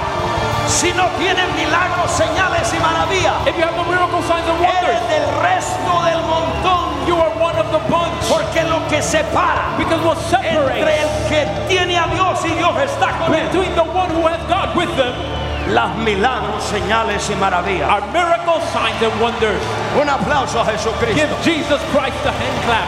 Si 0.67 0.93
no 0.93 1.07
tienes 1.19 1.45
milagros, 1.55 2.09
señales 2.09 2.71
y 2.73 2.79
maravillas, 2.79 3.35
If 3.45 3.57
you 3.57 3.63
have 3.63 3.75
no 3.75 3.83
miracles, 3.83 4.23
signs, 4.25 4.47
and 4.47 4.63
eres 4.63 4.95
wonders, 4.95 5.09
del 5.11 5.27
resto 5.43 5.93
del 6.07 6.21
montón. 6.23 7.05
you 7.05 7.15
are 7.19 7.33
one 7.35 7.55
of 7.59 7.67
the 7.75 7.81
bunch. 7.91 8.15
Porque 8.29 8.63
lo 8.63 8.79
que 8.87 9.01
separa 9.01 9.75
Because 9.77 10.01
what 10.05 10.17
entre 10.41 11.01
el 11.03 11.09
que 11.27 11.45
tiene 11.67 11.97
a 11.99 12.07
Dios 12.07 12.39
y 12.45 12.51
Dios 12.55 12.71
está 12.79 13.11
con 13.19 13.35
él, 13.35 13.43
between 13.51 13.75
the 13.75 13.83
one 13.83 14.09
who 14.15 14.25
has 14.25 14.39
God 14.47 14.73
with 14.75 14.89
them 14.95 15.34
las 15.69 15.95
milagros, 15.97 16.63
señales 16.63 17.29
y 17.29 17.35
maravillas. 17.35 17.89
are 17.89 18.05
miracles, 18.11 18.63
signs, 18.71 19.01
and 19.01 19.21
wonders. 19.21 19.61
Un 19.99 20.07
aplauso 20.09 20.59
a 20.59 20.65
Give 20.65 20.77
Jesucristo. 20.77 21.35
Jesus 21.43 21.81
Christ 21.91 22.25
a 22.25 22.31
hand 22.31 22.63
clap. 22.65 22.87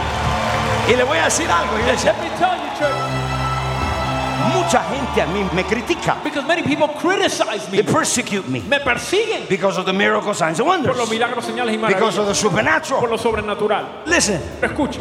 Y 0.89 0.95
le 0.95 1.03
voy 1.03 1.17
a 1.17 1.25
decir 1.25 1.49
algo, 1.49 1.77
iglesia. 1.79 2.13
Let 2.13 2.21
me 2.21 2.29
tell 2.37 2.55
you, 2.55 2.69
church, 2.77 2.93
Mucha 4.53 4.81
gente 4.89 5.21
a 5.21 5.25
mí 5.27 5.43
me 5.53 5.63
critica. 5.63 6.15
because 6.23 6.45
many 6.45 6.61
people 6.63 6.87
criticize 6.87 7.69
me, 7.71 7.81
They 7.81 7.83
persecute 7.91 8.47
me 8.47 8.61
me 8.61 8.79
persiguen 8.79 9.47
because 9.49 9.77
of 9.77 9.85
the 9.85 9.93
miracles, 9.93 10.37
signs, 10.37 10.59
and 10.59 10.67
por 10.67 10.77
wonders. 10.77 10.97
los 10.97 11.09
milagros, 11.09 11.45
señales 11.45 11.73
y 11.73 11.77
Because 11.77 12.17
of 12.17 12.25
maravillas, 12.25 12.41
the 12.41 12.49
por 12.49 12.51
supernatural. 12.51 13.09
lo 13.09 13.17
sobrenatural. 13.17 13.85
Listen. 14.05 14.41
Escuche, 14.61 14.99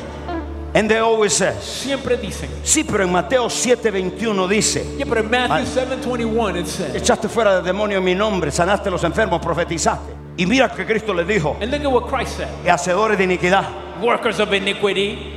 And 0.76 0.90
they 0.90 0.98
always 0.98 1.32
says, 1.32 1.64
siempre 1.64 2.18
dicen, 2.18 2.50
sí, 2.62 2.84
pero 2.84 3.02
en 3.02 3.10
Mateo 3.10 3.46
7:21 3.46 4.46
dice, 4.46 4.84
yeah, 4.98 5.06
but 5.06 5.16
in 5.16 5.30
Matthew 5.30 5.54
Ay. 5.54 5.64
7:21 5.64 6.60
it 6.60 6.66
says, 6.66 6.94
echaste 6.94 7.30
fuera 7.30 7.56
de 7.56 7.62
demonio 7.62 7.96
en 7.96 8.04
mi 8.04 8.14
nombre, 8.14 8.50
sanaste 8.50 8.90
a 8.90 8.92
los 8.92 9.02
enfermos, 9.02 9.40
profetizaste. 9.40 10.12
Y 10.36 10.44
mira 10.44 10.68
que 10.68 10.84
Cristo 10.84 11.14
les 11.14 11.26
dijo, 11.26 11.56
and 11.62 11.70
look 11.70 11.80
at 11.80 11.90
what 11.90 12.06
Christ 12.10 12.36
said: 12.36 12.48
hacedores 12.66 13.16
de 13.16 13.24
iniquidad. 13.24 13.64
workers 14.02 14.38
of 14.38 14.52
iniquity. 14.52 15.32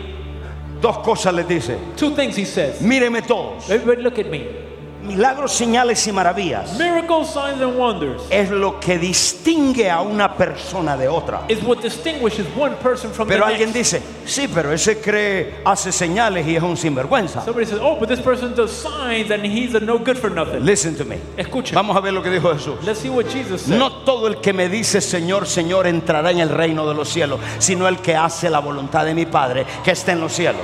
Dos 0.82 0.98
cosas 0.98 1.34
les 1.34 1.48
dice, 1.48 1.78
Two 1.96 2.14
things 2.14 2.36
he 2.36 2.44
says. 2.44 2.82
míreme 2.82 3.22
todos. 3.22 3.70
Everybody 3.70 4.02
look 4.02 4.20
at 4.20 4.30
me. 4.30 4.46
Milagros, 5.02 5.54
señales 5.54 6.06
y 6.08 6.12
maravillas 6.12 6.78
Miracles, 6.78 7.30
signs, 7.30 7.62
and 7.62 7.78
wonders 7.78 8.22
es 8.30 8.50
lo 8.50 8.80
que 8.80 8.98
distingue 9.00 9.90
a 9.90 10.02
una 10.02 10.36
persona 10.36 10.98
de 10.98 11.08
otra. 11.08 11.42
is 11.48 11.64
what 11.64 11.82
distinguishes 11.82 12.46
one 12.58 12.76
person 12.84 13.10
from 13.12 13.28
Pero 13.28 13.46
the 13.46 13.52
alguien 13.54 13.70
next. 13.74 13.94
dice, 13.94 14.02
sí, 14.26 14.48
pero 14.54 14.74
ese 14.74 15.00
cree, 15.00 15.62
hace 15.66 15.92
señales 15.92 16.46
y 16.46 16.56
es 16.56 16.64
un 16.64 16.76
sinvergüenza. 16.76 17.44
Somebody 17.46 17.66
says, 17.66 17.80
oh, 17.82 17.96
but 17.98 18.10
this 18.10 18.20
person 18.20 18.54
does 18.54 18.72
signs 18.72 19.32
and 19.32 19.46
he's 19.46 19.74
a 19.74 19.80
no 19.80 19.98
good 19.98 20.18
for 20.18 20.30
nothing. 20.30 20.66
Listen 20.66 20.96
to 20.96 21.06
me. 21.06 21.18
Escuchen. 21.38 21.76
Vamos 21.76 21.96
a 21.96 22.02
ver 22.02 22.12
lo 22.14 22.22
que 22.22 22.30
dijo 22.30 22.54
Jesús. 22.54 22.76
Let's 22.84 23.00
see 23.00 23.10
what 23.10 23.26
Jesus 23.30 23.62
said. 23.62 23.78
No 23.80 24.04
todo 24.04 24.28
el 24.28 24.42
que 24.42 24.52
me 24.52 24.68
dice 24.68 25.00
Señor, 25.02 25.48
Señor 25.48 25.88
entrará 25.88 26.32
en 26.32 26.40
el 26.40 26.50
reino 26.50 26.86
de 26.88 26.94
los 26.94 27.08
cielos, 27.08 27.40
sino 27.58 27.88
el 27.88 28.00
que 28.00 28.16
hace 28.16 28.50
la 28.50 28.60
voluntad 28.60 29.06
de 29.06 29.14
mi 29.16 29.26
Padre 29.26 29.66
que 29.84 29.92
está 29.92 30.12
en 30.12 30.20
los 30.20 30.34
cielos. 30.34 30.62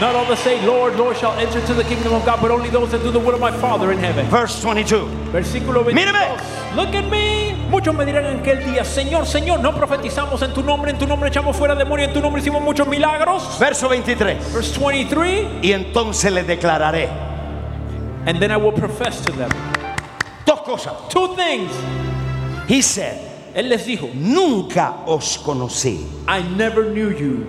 Not 0.00 0.14
all 0.14 0.24
that 0.26 0.38
say, 0.38 0.64
Lord, 0.64 0.94
Lord, 0.96 1.16
shall 1.16 1.32
enter 1.32 1.58
into 1.58 1.74
the 1.74 1.82
kingdom 1.82 2.12
of 2.12 2.24
God, 2.24 2.40
but 2.40 2.52
only 2.52 2.70
those 2.70 2.92
that 2.92 3.02
do 3.02 3.10
the 3.10 3.18
will 3.18 3.34
of 3.34 3.40
my 3.40 3.50
Father 3.50 3.90
in 3.90 3.98
heaven. 3.98 4.26
Verse 4.26 4.62
22. 4.62 5.06
Versículo 5.32 5.82
22. 5.82 5.92
Míreme. 5.92 6.76
Look 6.76 6.94
at 6.94 7.10
me. 7.10 7.66
Muchos 7.68 7.94
me 7.94 8.04
dirán 8.04 8.24
en 8.26 8.38
aquel 8.38 8.64
día, 8.64 8.84
Señor, 8.84 9.26
Señor, 9.26 9.60
no 9.60 9.72
profetizamos 9.74 10.40
en 10.42 10.54
tu 10.54 10.62
nombre, 10.62 10.90
en 10.92 10.98
tu 10.98 11.06
nombre 11.06 11.28
echamos 11.28 11.56
fuera 11.56 11.74
demonios, 11.74 12.08
en 12.08 12.14
tu 12.14 12.20
nombre 12.20 12.40
hicimos 12.40 12.62
muchos 12.62 12.86
milagros. 12.86 13.58
Verso 13.58 13.88
23. 13.88 14.52
Verse 14.54 14.78
23. 14.78 15.46
Y 15.62 15.72
entonces 15.72 16.32
le 16.32 16.44
declararé 16.44 17.08
And 18.26 18.38
then 18.40 18.50
I 18.52 18.56
will 18.56 18.72
profess 18.72 19.20
to 19.22 19.32
them. 19.32 19.50
dos 20.46 20.60
cosas. 20.60 20.94
Two 21.10 21.34
things. 21.34 21.72
He 22.68 22.82
said, 22.82 23.18
Él 23.54 23.68
les 23.68 23.84
dijo, 23.84 24.08
nunca 24.14 25.02
os 25.06 25.38
conocí. 25.38 26.06
I 26.28 26.42
never 26.56 26.84
knew 26.84 27.10
you. 27.10 27.46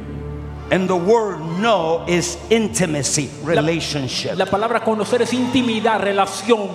And 0.72 0.88
the 0.88 0.96
word 0.96 1.40
know 1.60 2.06
is 2.08 2.38
intimacy, 2.52 3.30
relationship. 3.44 4.36
La 4.38 4.46
palabra 4.46 4.82
conocer 4.84 5.22
es 5.24 5.34
intimidad, 5.34 6.00
relación. 6.00 6.70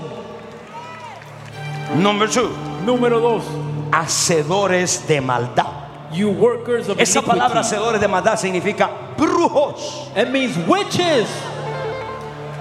Number 1.96 2.28
two, 2.28 2.50
Número 2.84 3.20
dos, 3.20 3.44
hacedores 3.92 5.06
de 5.06 5.20
maldad. 5.20 5.84
you 6.12 6.30
workers 6.30 6.88
of 6.88 6.98
Esa 7.00 7.22
palabra 7.22 7.60
iniquity. 7.60 7.74
hacedores 7.76 8.00
de 8.00 8.08
maldad 8.08 8.36
significa 8.38 8.90
brujos. 9.16 10.08
It 10.16 10.28
means 10.30 10.56
witches. 10.68 11.28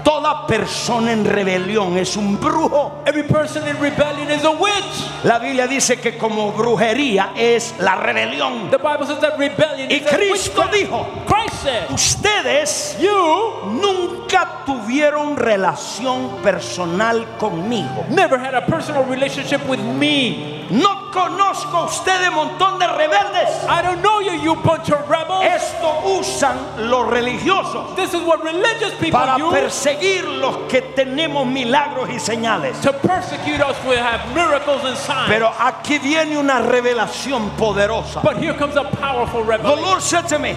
Toda 0.04 0.46
persona 0.48 1.12
en 1.12 1.26
rebelión 1.26 1.98
es 1.98 2.18
un 2.18 2.40
brujo. 2.40 3.04
Every 3.06 3.24
person 3.24 3.68
in 3.68 3.78
rebellion 3.80 4.30
is 4.32 4.44
a 4.44 4.52
witch. 4.52 5.24
La 5.24 5.40
Biblia 5.40 5.68
dice 5.68 6.00
que 6.00 6.18
como 6.18 6.52
brujería 6.52 7.32
es 7.36 7.74
la 7.80 7.96
rebelión. 7.96 8.70
The 8.70 8.78
Bible 8.78 9.06
says 9.06 9.20
that 9.20 9.38
rebellion 9.38 9.90
Y 9.90 9.96
is 9.96 10.08
Cristo 10.10 10.64
dijo, 10.72 11.08
Christ 11.26 11.64
said, 11.64 11.90
ustedes 11.92 12.98
you 13.00 13.70
nunca 13.72 14.64
tuvieron 14.66 15.38
relación 15.38 16.42
personal 16.42 17.26
conmigo. 17.38 18.06
never 18.10 18.38
had 18.38 18.54
a 18.54 18.66
personal 18.66 19.06
relationship 19.06 19.66
with 19.68 19.80
me. 19.80 20.68
No 20.70 21.12
conozco 21.12 21.78
a 21.78 21.86
ustedes 21.86 22.32
montón 22.32 22.80
de 22.80 22.88
rebeldes. 22.88 23.50
I 23.70 23.82
don't 23.82 24.02
know 24.02 24.20
you, 24.20 24.34
you 24.42 24.56
bunch 24.56 24.90
of 24.90 25.08
rebels. 25.10 25.46
Es 25.46 25.64
Esto 25.64 26.02
usan 26.20 26.58
los 26.90 27.08
religiosos 27.08 27.96
This 27.96 28.14
is 28.14 28.22
what 28.22 28.44
religious 28.44 28.94
people 29.00 29.20
para 29.20 29.38
use 29.38 29.54
perseguir 29.94 30.26
los 30.26 30.58
que 30.70 30.82
tenemos 30.82 31.46
milagros 31.46 32.10
y 32.10 32.20
señales. 32.20 32.80
to 32.82 32.94
persecute 32.94 33.62
us 33.62 33.76
with 33.86 33.98
have 34.00 34.22
miracles 34.34 34.84
and 34.84 34.98
signs. 34.98 35.28
Pero 35.30 35.52
aquí 35.60 36.00
viene 36.00 36.38
una 36.38 36.60
revelación 36.62 37.50
poderosa. 37.58 38.22
but 38.24 38.38
here 38.38 38.54
comes 38.54 38.76
a 38.76 38.84
powerful 38.84 39.44
The 39.44 39.50
revelation. 39.50 39.82
Lord 39.84 40.02
said 40.02 40.28
to 40.30 40.40
me, 40.40 40.52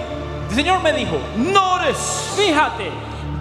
El 0.50 0.54
Señor 0.54 0.82
me 0.82 0.92
dijo, 0.92 1.18
notice 1.36 2.34
fíjate 2.36 2.92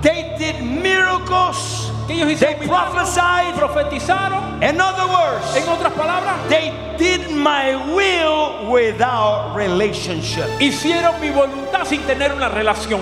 they 0.02 0.36
did 0.38 0.62
miracles. 0.64 1.92
They 2.08 2.22
prophesied. 2.68 3.56
profetizaron. 3.56 4.62
In 4.62 4.80
other 4.80 5.08
words, 5.08 5.56
En 5.56 5.68
otras 5.68 5.92
palabras, 5.94 6.38
they 6.50 6.72
did 7.00 7.32
my 7.32 7.76
will 7.96 8.70
without 8.72 9.56
relationship. 9.56 10.46
hicieron 10.60 11.20
mi 11.20 11.32
voluntad 11.32 11.84
sin 11.86 12.02
tener 12.02 12.32
una 12.34 12.50
relación. 12.50 13.02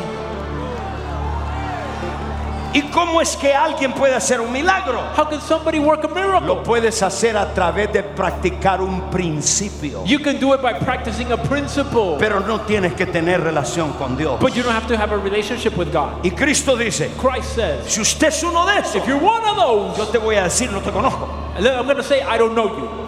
¿Y 2.73 2.81
cómo 2.89 3.21
es 3.21 3.36
que 3.38 3.53
alguien 3.53 3.93
puede 3.93 4.15
hacer 4.15 4.41
un 4.41 4.51
milagro? 4.51 5.03
How 5.15 5.29
can 5.29 5.39
somebody 5.41 5.79
work 5.79 6.03
a 6.03 6.07
miracle? 6.07 6.47
Lo 6.47 6.63
puedes 6.63 7.03
hacer 7.03 7.38
a 7.38 7.53
través 7.53 7.93
de 7.93 8.01
practicar 8.01 8.81
un 8.81 9.12
principio. 9.12 10.03
You 10.05 10.19
can 10.19 10.39
do 10.39 10.53
it 10.55 10.62
by 10.62 10.73
practicing 10.79 11.31
a 11.31 11.38
principle. 11.38 12.17
Pero 12.17 12.39
no 12.39 12.62
tienes 12.62 12.93
que 12.93 13.05
tener 13.05 13.41
relación 13.41 13.93
con 13.93 14.17
Dios. 14.17 14.39
But 14.39 14.55
you 14.55 14.63
don't 14.63 14.75
have 14.75 14.88
to 14.88 14.97
have 14.97 15.12
a 15.13 15.17
relationship 15.17 15.77
with 15.77 15.91
God. 15.93 16.23
Y 16.23 16.31
Cristo 16.31 16.75
dice, 16.75 17.12
Christ 17.17 17.55
says, 17.55 17.86
si 17.86 18.01
usted 18.01 18.29
es 18.29 18.43
uno 18.43 18.65
de 18.65 18.79
esos, 18.79 18.95
if 18.95 19.07
you're 19.07 19.23
one 19.23 19.45
of 19.45 19.55
those, 19.55 19.97
yo 19.97 20.05
te 20.07 20.17
voy 20.17 20.36
a 20.36 20.43
decir, 20.43 20.71
no 20.71 20.81
te 20.81 20.89
conozco. 20.89 21.27
I'm 21.55 21.86
going 21.86 21.97
to 21.97 22.03
say, 22.03 22.21
I 22.23 22.38
don't 22.39 22.55
know 22.55 22.75
you. 22.75 23.02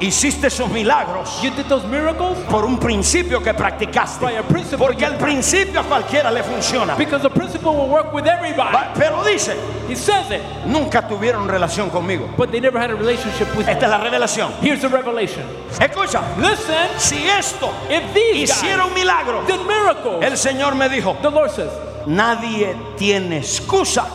Hiciste 0.00 0.46
esos 0.46 0.70
milagros 0.70 1.42
You 1.42 1.50
did 1.50 1.66
those 1.66 1.86
miracles 1.86 2.38
por 2.48 2.64
un 2.64 2.78
principio 2.78 3.42
que 3.42 3.52
practicaste. 3.52 4.24
by 4.24 4.36
a 4.38 4.42
principle. 4.42 4.78
Porque 4.78 5.04
el 5.04 5.16
principio 5.16 5.80
a 5.80 5.84
cualquiera 5.84 6.30
le 6.30 6.42
funciona. 6.42 6.96
Because 6.96 7.22
the 7.22 7.28
principle 7.28 7.72
will 7.72 7.88
work 7.88 8.12
with 8.12 8.26
everybody. 8.26 8.76
Pero 8.94 9.22
dice, 9.22 9.54
He 9.88 9.96
says 9.96 10.30
it, 10.30 10.40
nunca 10.66 11.06
tuvieron 11.06 11.48
relación 11.48 11.90
conmigo. 11.90 12.28
but 12.36 12.50
they 12.50 12.60
never 12.60 12.78
had 12.78 12.90
a 12.90 12.94
relationship 12.94 13.54
with 13.56 13.68
Esta 13.68 13.84
es 13.86 13.90
la 13.90 13.98
revelación. 13.98 14.52
Here's 14.62 14.80
the 14.80 14.88
revelation. 14.88 15.44
Escucha, 15.78 16.22
Listen, 16.38 16.88
si 16.98 17.26
esto 17.28 17.70
if 17.90 18.14
these 18.14 18.50
did 18.62 19.66
miracles, 19.66 20.24
el 20.24 20.36
Señor 20.38 20.76
me 20.76 20.88
dijo, 20.88 21.20
the 21.20 21.30
Lord 21.30 21.50
says, 21.50 21.70
nadie 22.06 22.74
tiene 22.96 23.38
excusa 23.38 24.06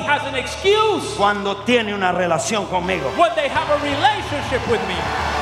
has 0.00 0.22
an 0.26 0.34
excuse 0.34 1.14
cuando 1.16 1.56
tiene 1.64 1.94
una 1.94 2.12
relación 2.12 2.66
conmigo. 2.66 3.10
when 3.16 3.34
they 3.34 3.48
have 3.48 3.68
a 3.70 3.78
relationship 3.82 4.66
with 4.70 4.80
me. 4.88 5.41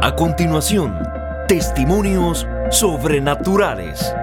A 0.00 0.14
continuación, 0.14 0.96
testimonios 1.48 2.46
sobrenaturales. 2.70 4.14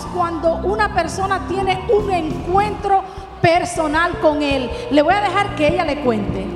Dios 0.00 0.06
cuando 0.14 0.56
una 0.56 0.94
persona 0.94 1.46
tiene 1.48 1.86
un 1.92 2.10
encuentro 2.10 3.02
personal 3.40 4.18
con 4.20 4.42
Él. 4.42 4.70
Le 4.90 5.02
voy 5.02 5.14
a 5.14 5.20
dejar 5.20 5.54
que 5.56 5.68
ella 5.68 5.84
le 5.84 6.00
cuente. 6.00 6.46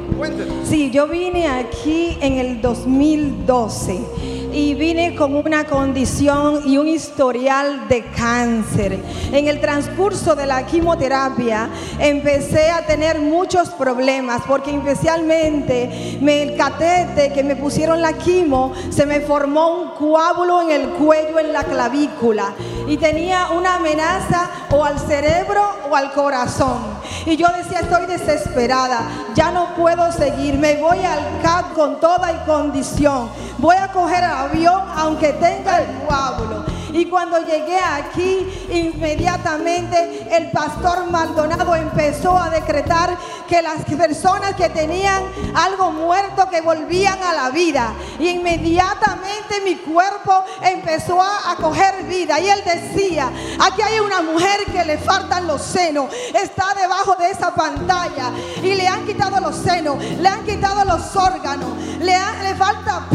Sí, 0.64 0.90
yo 0.90 1.08
vine 1.08 1.48
aquí 1.48 2.16
en 2.20 2.38
el 2.38 2.60
2012 2.60 4.33
y 4.54 4.74
vine 4.74 5.16
con 5.16 5.34
una 5.34 5.64
condición 5.64 6.62
y 6.64 6.78
un 6.78 6.86
historial 6.86 7.88
de 7.88 8.04
cáncer. 8.16 9.00
En 9.32 9.48
el 9.48 9.60
transcurso 9.60 10.36
de 10.36 10.46
la 10.46 10.64
quimioterapia 10.64 11.68
empecé 11.98 12.70
a 12.70 12.86
tener 12.86 13.18
muchos 13.18 13.70
problemas 13.70 14.42
porque 14.46 14.70
especialmente 14.70 16.18
me, 16.20 16.44
el 16.44 16.56
catete 16.56 17.32
que 17.32 17.42
me 17.42 17.56
pusieron 17.56 18.00
la 18.00 18.12
quimo 18.12 18.72
se 18.90 19.06
me 19.06 19.20
formó 19.20 19.82
un 19.82 19.90
coágulo 19.90 20.62
en 20.62 20.70
el 20.70 20.88
cuello, 20.90 21.40
en 21.40 21.52
la 21.52 21.64
clavícula 21.64 22.54
y 22.86 22.96
tenía 22.96 23.48
una 23.50 23.74
amenaza 23.74 24.50
o 24.70 24.84
al 24.84 25.00
cerebro 25.00 25.62
o 25.90 25.96
al 25.96 26.12
corazón. 26.12 26.93
Y 27.26 27.36
yo 27.36 27.46
decía, 27.56 27.80
estoy 27.80 28.06
desesperada, 28.06 29.08
ya 29.34 29.50
no 29.50 29.74
puedo 29.74 30.12
seguir, 30.12 30.58
me 30.58 30.76
voy 30.76 30.98
al 30.98 31.40
CAP 31.42 31.72
con 31.72 31.98
toda 31.98 32.32
y 32.32 32.36
condición. 32.46 33.30
Voy 33.58 33.76
a 33.76 33.88
coger 33.88 34.24
el 34.24 34.30
avión 34.30 34.82
aunque 34.94 35.32
tenga 35.32 35.80
el 35.80 36.02
coágulo. 36.06 36.64
Y 36.94 37.06
cuando 37.06 37.38
llegué 37.40 37.80
aquí, 37.80 38.68
inmediatamente 38.70 40.28
el 40.30 40.52
pastor 40.52 41.10
Maldonado 41.10 41.74
empezó 41.74 42.38
a 42.38 42.50
decretar 42.50 43.18
que 43.48 43.60
las 43.60 43.84
personas 43.84 44.54
que 44.54 44.68
tenían 44.68 45.24
algo 45.54 45.90
muerto 45.90 46.48
que 46.48 46.60
volvían 46.60 47.20
a 47.20 47.32
la 47.32 47.50
vida. 47.50 47.92
Y 48.20 48.28
inmediatamente 48.28 49.60
mi 49.64 49.74
cuerpo 49.74 50.44
empezó 50.62 51.20
a, 51.20 51.56
coger 51.60 52.04
vida. 52.04 52.38
Y 52.38 52.48
él 52.48 52.62
decía, 52.64 53.28
aquí 53.58 53.82
hay 53.82 53.98
una 53.98 54.22
mujer 54.22 54.64
que 54.70 54.84
le 54.84 54.96
faltan 54.98 55.48
los 55.48 55.62
senos. 55.62 56.12
Está 56.32 56.74
debajo 56.74 57.16
de 57.16 57.30
esa 57.30 57.52
pantalla. 57.52 58.30
Y 58.62 58.72
le 58.74 58.86
han 58.86 59.04
quitado 59.04 59.40
los 59.40 59.56
senos, 59.56 59.98
le 60.00 60.28
han 60.28 60.44
quitado 60.44 60.84
los 60.84 61.16
órganos, 61.16 61.70
le, 61.98 62.16
le 62.42 62.54
falta 62.54 63.06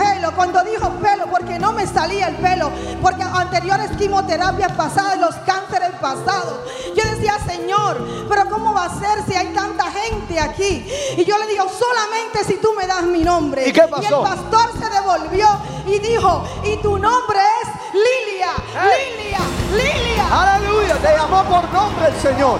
salía 1.99 2.27
el 2.29 2.35
pelo, 2.35 2.71
porque 3.01 3.23
anteriores 3.23 3.91
quimioterapias 3.97 4.71
pasadas, 4.71 5.19
los 5.19 5.35
cánceres 5.45 5.91
pasados. 5.99 6.59
Yo 6.95 7.03
decía, 7.11 7.37
Señor, 7.45 7.97
pero 8.29 8.49
¿cómo 8.49 8.73
va 8.73 8.85
a 8.85 8.99
ser 8.99 9.25
si 9.27 9.35
hay 9.35 9.47
tanta 9.47 9.85
gente 9.91 10.39
aquí? 10.39 10.87
Y 11.17 11.25
yo 11.25 11.37
le 11.37 11.47
digo, 11.47 11.65
solamente 11.67 12.45
si 12.45 12.55
tú 12.61 12.73
me 12.77 12.87
das 12.87 13.03
mi 13.03 13.19
nombre. 13.19 13.67
¿Y 13.67 13.73
qué 13.73 13.83
pasó? 13.83 14.23
el 14.23 14.29
pastor 14.29 14.71
se 14.79 14.89
devolvió 14.89 15.47
y 15.87 15.99
dijo, 15.99 16.45
y 16.63 16.77
tu 16.77 16.97
nombre 16.97 17.39
es 17.61 17.69
Lilia, 17.93 18.53
Lilia, 18.73 19.39
Lilia. 19.71 20.25
Aleluya, 20.31 20.95
te 20.95 21.17
llamó 21.17 21.43
por 21.43 21.69
nombre 21.73 22.07
el 22.07 22.21
Señor. 22.21 22.59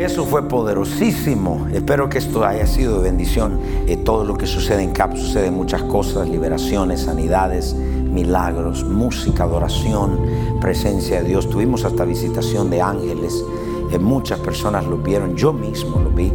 Eso 0.00 0.24
fue 0.24 0.48
poderosísimo. 0.48 1.68
Espero 1.74 2.08
que 2.08 2.16
esto 2.16 2.42
haya 2.42 2.66
sido 2.66 2.96
de 2.96 3.10
bendición. 3.10 3.60
Eh, 3.86 3.98
todo 3.98 4.24
lo 4.24 4.34
que 4.34 4.46
sucede 4.46 4.82
en 4.82 4.92
CAP 4.92 5.14
sucede 5.14 5.50
muchas 5.50 5.82
cosas, 5.82 6.26
liberaciones, 6.26 7.02
sanidades, 7.02 7.74
milagros, 7.74 8.82
música, 8.82 9.44
adoración, 9.44 10.18
presencia 10.58 11.20
de 11.20 11.28
Dios. 11.28 11.50
Tuvimos 11.50 11.84
hasta 11.84 12.06
visitación 12.06 12.70
de 12.70 12.80
ángeles. 12.80 13.44
Eh, 13.92 13.98
muchas 13.98 14.38
personas 14.38 14.86
lo 14.86 14.96
vieron, 14.96 15.36
yo 15.36 15.52
mismo 15.52 16.00
lo 16.00 16.08
vi. 16.08 16.32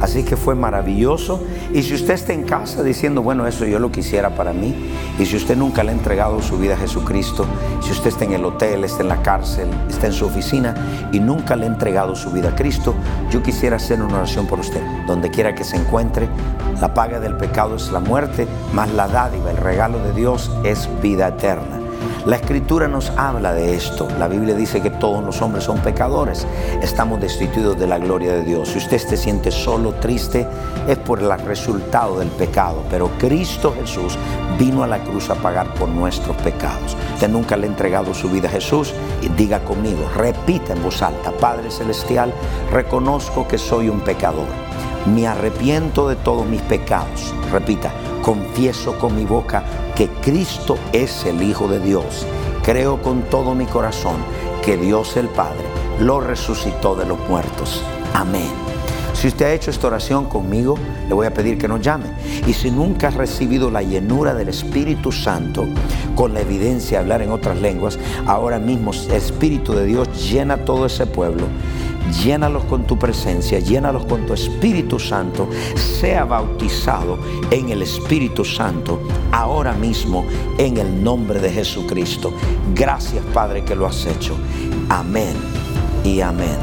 Así 0.00 0.22
que 0.24 0.36
fue 0.36 0.54
maravilloso. 0.54 1.42
Y 1.72 1.82
si 1.82 1.94
usted 1.94 2.14
está 2.14 2.32
en 2.32 2.44
casa 2.44 2.82
diciendo, 2.82 3.22
bueno, 3.22 3.46
eso 3.46 3.64
yo 3.64 3.78
lo 3.78 3.90
quisiera 3.90 4.30
para 4.30 4.52
mí, 4.52 4.74
y 5.18 5.26
si 5.26 5.36
usted 5.36 5.56
nunca 5.56 5.82
le 5.82 5.90
ha 5.90 5.94
entregado 5.94 6.42
su 6.42 6.58
vida 6.58 6.74
a 6.74 6.76
Jesucristo, 6.76 7.46
si 7.80 7.92
usted 7.92 8.08
está 8.08 8.24
en 8.24 8.32
el 8.32 8.44
hotel, 8.44 8.84
está 8.84 9.02
en 9.02 9.08
la 9.08 9.22
cárcel, 9.22 9.68
está 9.88 10.06
en 10.06 10.12
su 10.12 10.26
oficina 10.26 10.74
y 11.12 11.20
nunca 11.20 11.56
le 11.56 11.64
ha 11.64 11.68
entregado 11.68 12.14
su 12.16 12.30
vida 12.30 12.50
a 12.50 12.54
Cristo, 12.54 12.94
yo 13.30 13.42
quisiera 13.42 13.76
hacer 13.76 14.02
una 14.02 14.18
oración 14.18 14.46
por 14.46 14.60
usted. 14.60 14.82
Donde 15.06 15.30
quiera 15.30 15.54
que 15.54 15.64
se 15.64 15.76
encuentre, 15.76 16.28
la 16.80 16.92
paga 16.92 17.20
del 17.20 17.36
pecado 17.36 17.76
es 17.76 17.90
la 17.92 18.00
muerte, 18.00 18.46
más 18.72 18.92
la 18.92 19.08
dádiva, 19.08 19.50
el 19.50 19.56
regalo 19.56 19.98
de 19.98 20.12
Dios 20.12 20.50
es 20.64 20.88
vida 21.02 21.28
eterna. 21.28 21.83
La 22.26 22.36
escritura 22.36 22.88
nos 22.88 23.10
habla 23.10 23.52
de 23.52 23.74
esto. 23.74 24.08
La 24.18 24.28
Biblia 24.28 24.54
dice 24.54 24.80
que 24.80 24.90
todos 24.90 25.24
los 25.24 25.42
hombres 25.42 25.64
son 25.64 25.78
pecadores. 25.78 26.46
Estamos 26.82 27.20
destituidos 27.20 27.78
de 27.78 27.86
la 27.86 27.98
gloria 27.98 28.32
de 28.32 28.44
Dios. 28.44 28.70
Si 28.70 28.78
usted 28.78 28.98
se 28.98 29.16
siente 29.16 29.50
solo, 29.50 29.94
triste, 29.94 30.46
es 30.88 30.98
por 30.98 31.20
el 31.20 31.30
resultado 31.40 32.18
del 32.18 32.28
pecado. 32.28 32.82
Pero 32.90 33.10
Cristo 33.18 33.74
Jesús 33.78 34.16
vino 34.58 34.82
a 34.82 34.86
la 34.86 35.02
cruz 35.02 35.30
a 35.30 35.34
pagar 35.34 35.72
por 35.74 35.88
nuestros 35.88 36.36
pecados. 36.38 36.96
Usted 37.14 37.28
nunca 37.28 37.56
le 37.56 37.66
ha 37.66 37.70
entregado 37.70 38.14
su 38.14 38.28
vida 38.28 38.48
a 38.48 38.52
Jesús 38.52 38.94
y 39.22 39.28
diga 39.28 39.60
conmigo, 39.60 40.08
repita 40.16 40.72
en 40.72 40.82
voz 40.82 41.02
alta, 41.02 41.32
Padre 41.32 41.70
Celestial, 41.70 42.32
reconozco 42.72 43.46
que 43.46 43.58
soy 43.58 43.88
un 43.88 44.00
pecador. 44.00 44.46
Me 45.06 45.26
arrepiento 45.26 46.08
de 46.08 46.16
todos 46.16 46.46
mis 46.46 46.62
pecados. 46.62 47.34
Repita, 47.52 47.92
confieso 48.24 48.98
con 48.98 49.14
mi 49.14 49.26
boca 49.26 49.62
que 49.94 50.08
Cristo 50.08 50.78
es 50.94 51.26
el 51.26 51.42
Hijo 51.42 51.68
de 51.68 51.78
Dios. 51.78 52.26
Creo 52.62 53.02
con 53.02 53.20
todo 53.24 53.54
mi 53.54 53.66
corazón 53.66 54.16
que 54.64 54.78
Dios 54.78 55.18
el 55.18 55.28
Padre 55.28 55.66
lo 56.00 56.20
resucitó 56.20 56.94
de 56.96 57.04
los 57.04 57.18
muertos. 57.28 57.84
Amén. 58.14 58.48
Si 59.12 59.28
usted 59.28 59.44
ha 59.44 59.52
hecho 59.52 59.70
esta 59.70 59.88
oración 59.88 60.24
conmigo, 60.24 60.78
le 61.06 61.12
voy 61.12 61.26
a 61.26 61.34
pedir 61.34 61.58
que 61.58 61.68
nos 61.68 61.82
llame. 61.82 62.06
Y 62.46 62.54
si 62.54 62.70
nunca 62.70 63.08
has 63.08 63.14
recibido 63.14 63.70
la 63.70 63.82
llenura 63.82 64.32
del 64.32 64.48
Espíritu 64.48 65.12
Santo 65.12 65.66
con 66.14 66.32
la 66.32 66.40
evidencia 66.40 66.96
de 66.96 67.02
hablar 67.02 67.20
en 67.20 67.30
otras 67.30 67.60
lenguas, 67.60 67.98
ahora 68.26 68.58
mismo 68.58 68.92
el 68.92 69.12
Espíritu 69.12 69.74
de 69.74 69.84
Dios 69.84 70.30
llena 70.30 70.64
todo 70.64 70.86
ese 70.86 71.06
pueblo 71.06 71.44
llénalos 72.22 72.64
con 72.64 72.84
tu 72.84 72.98
presencia, 72.98 73.58
llénalos 73.58 74.04
con 74.06 74.26
tu 74.26 74.34
Espíritu 74.34 74.98
Santo, 74.98 75.48
sea 75.74 76.24
bautizado 76.24 77.18
en 77.50 77.70
el 77.70 77.82
Espíritu 77.82 78.44
Santo 78.44 79.00
ahora 79.32 79.72
mismo 79.72 80.24
en 80.58 80.76
el 80.76 81.02
nombre 81.02 81.40
de 81.40 81.50
Jesucristo. 81.50 82.32
Gracias 82.74 83.24
Padre 83.32 83.64
que 83.64 83.74
lo 83.74 83.86
has 83.86 84.06
hecho. 84.06 84.36
Amén 84.88 85.34
y 86.04 86.20
amén. 86.20 86.56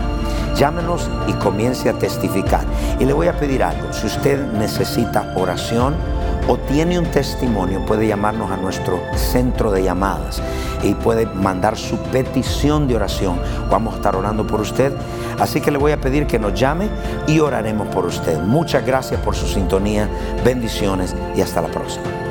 Llámenos 0.56 1.10
y 1.27 1.34
comience 1.34 1.89
a 1.89 1.93
testificar. 1.93 2.65
Y 2.99 3.06
le 3.06 3.13
voy 3.13 3.27
a 3.27 3.38
pedir 3.38 3.63
algo, 3.63 3.91
si 3.93 4.08
usted 4.08 4.51
necesita 4.54 5.34
oración, 5.36 5.95
o 6.47 6.58
tiene 6.58 6.97
un 6.99 7.06
testimonio, 7.06 7.86
puede 7.86 8.08
llamarnos 8.08 8.51
a 8.51 8.58
nuestro 8.58 9.01
centro 9.15 9.71
de 9.71 9.84
llamadas 9.84 10.41
y 10.84 10.93
puede 10.93 11.25
mandar 11.25 11.77
su 11.77 11.97
petición 11.97 12.88
de 12.88 12.95
oración. 12.95 13.39
Vamos 13.69 13.93
a 13.93 13.97
estar 13.97 14.15
orando 14.15 14.45
por 14.45 14.62
usted. 14.62 14.93
Así 15.39 15.62
que 15.62 15.71
le 15.71 15.77
voy 15.77 15.91
a 15.91 16.01
pedir 16.01 16.27
que 16.27 16.39
nos 16.39 16.54
llame 16.54 16.89
y 17.27 17.39
oraremos 17.39 17.88
por 17.88 18.06
usted. 18.06 18.39
Muchas 18.39 18.86
gracias 18.86 19.19
por 19.21 19.36
su 19.36 19.47
sintonía, 19.47 20.10
bendiciones 20.43 21.15
y 21.36 21.41
hasta 21.41 21.62
la 21.62 21.69
próxima. 21.69 22.31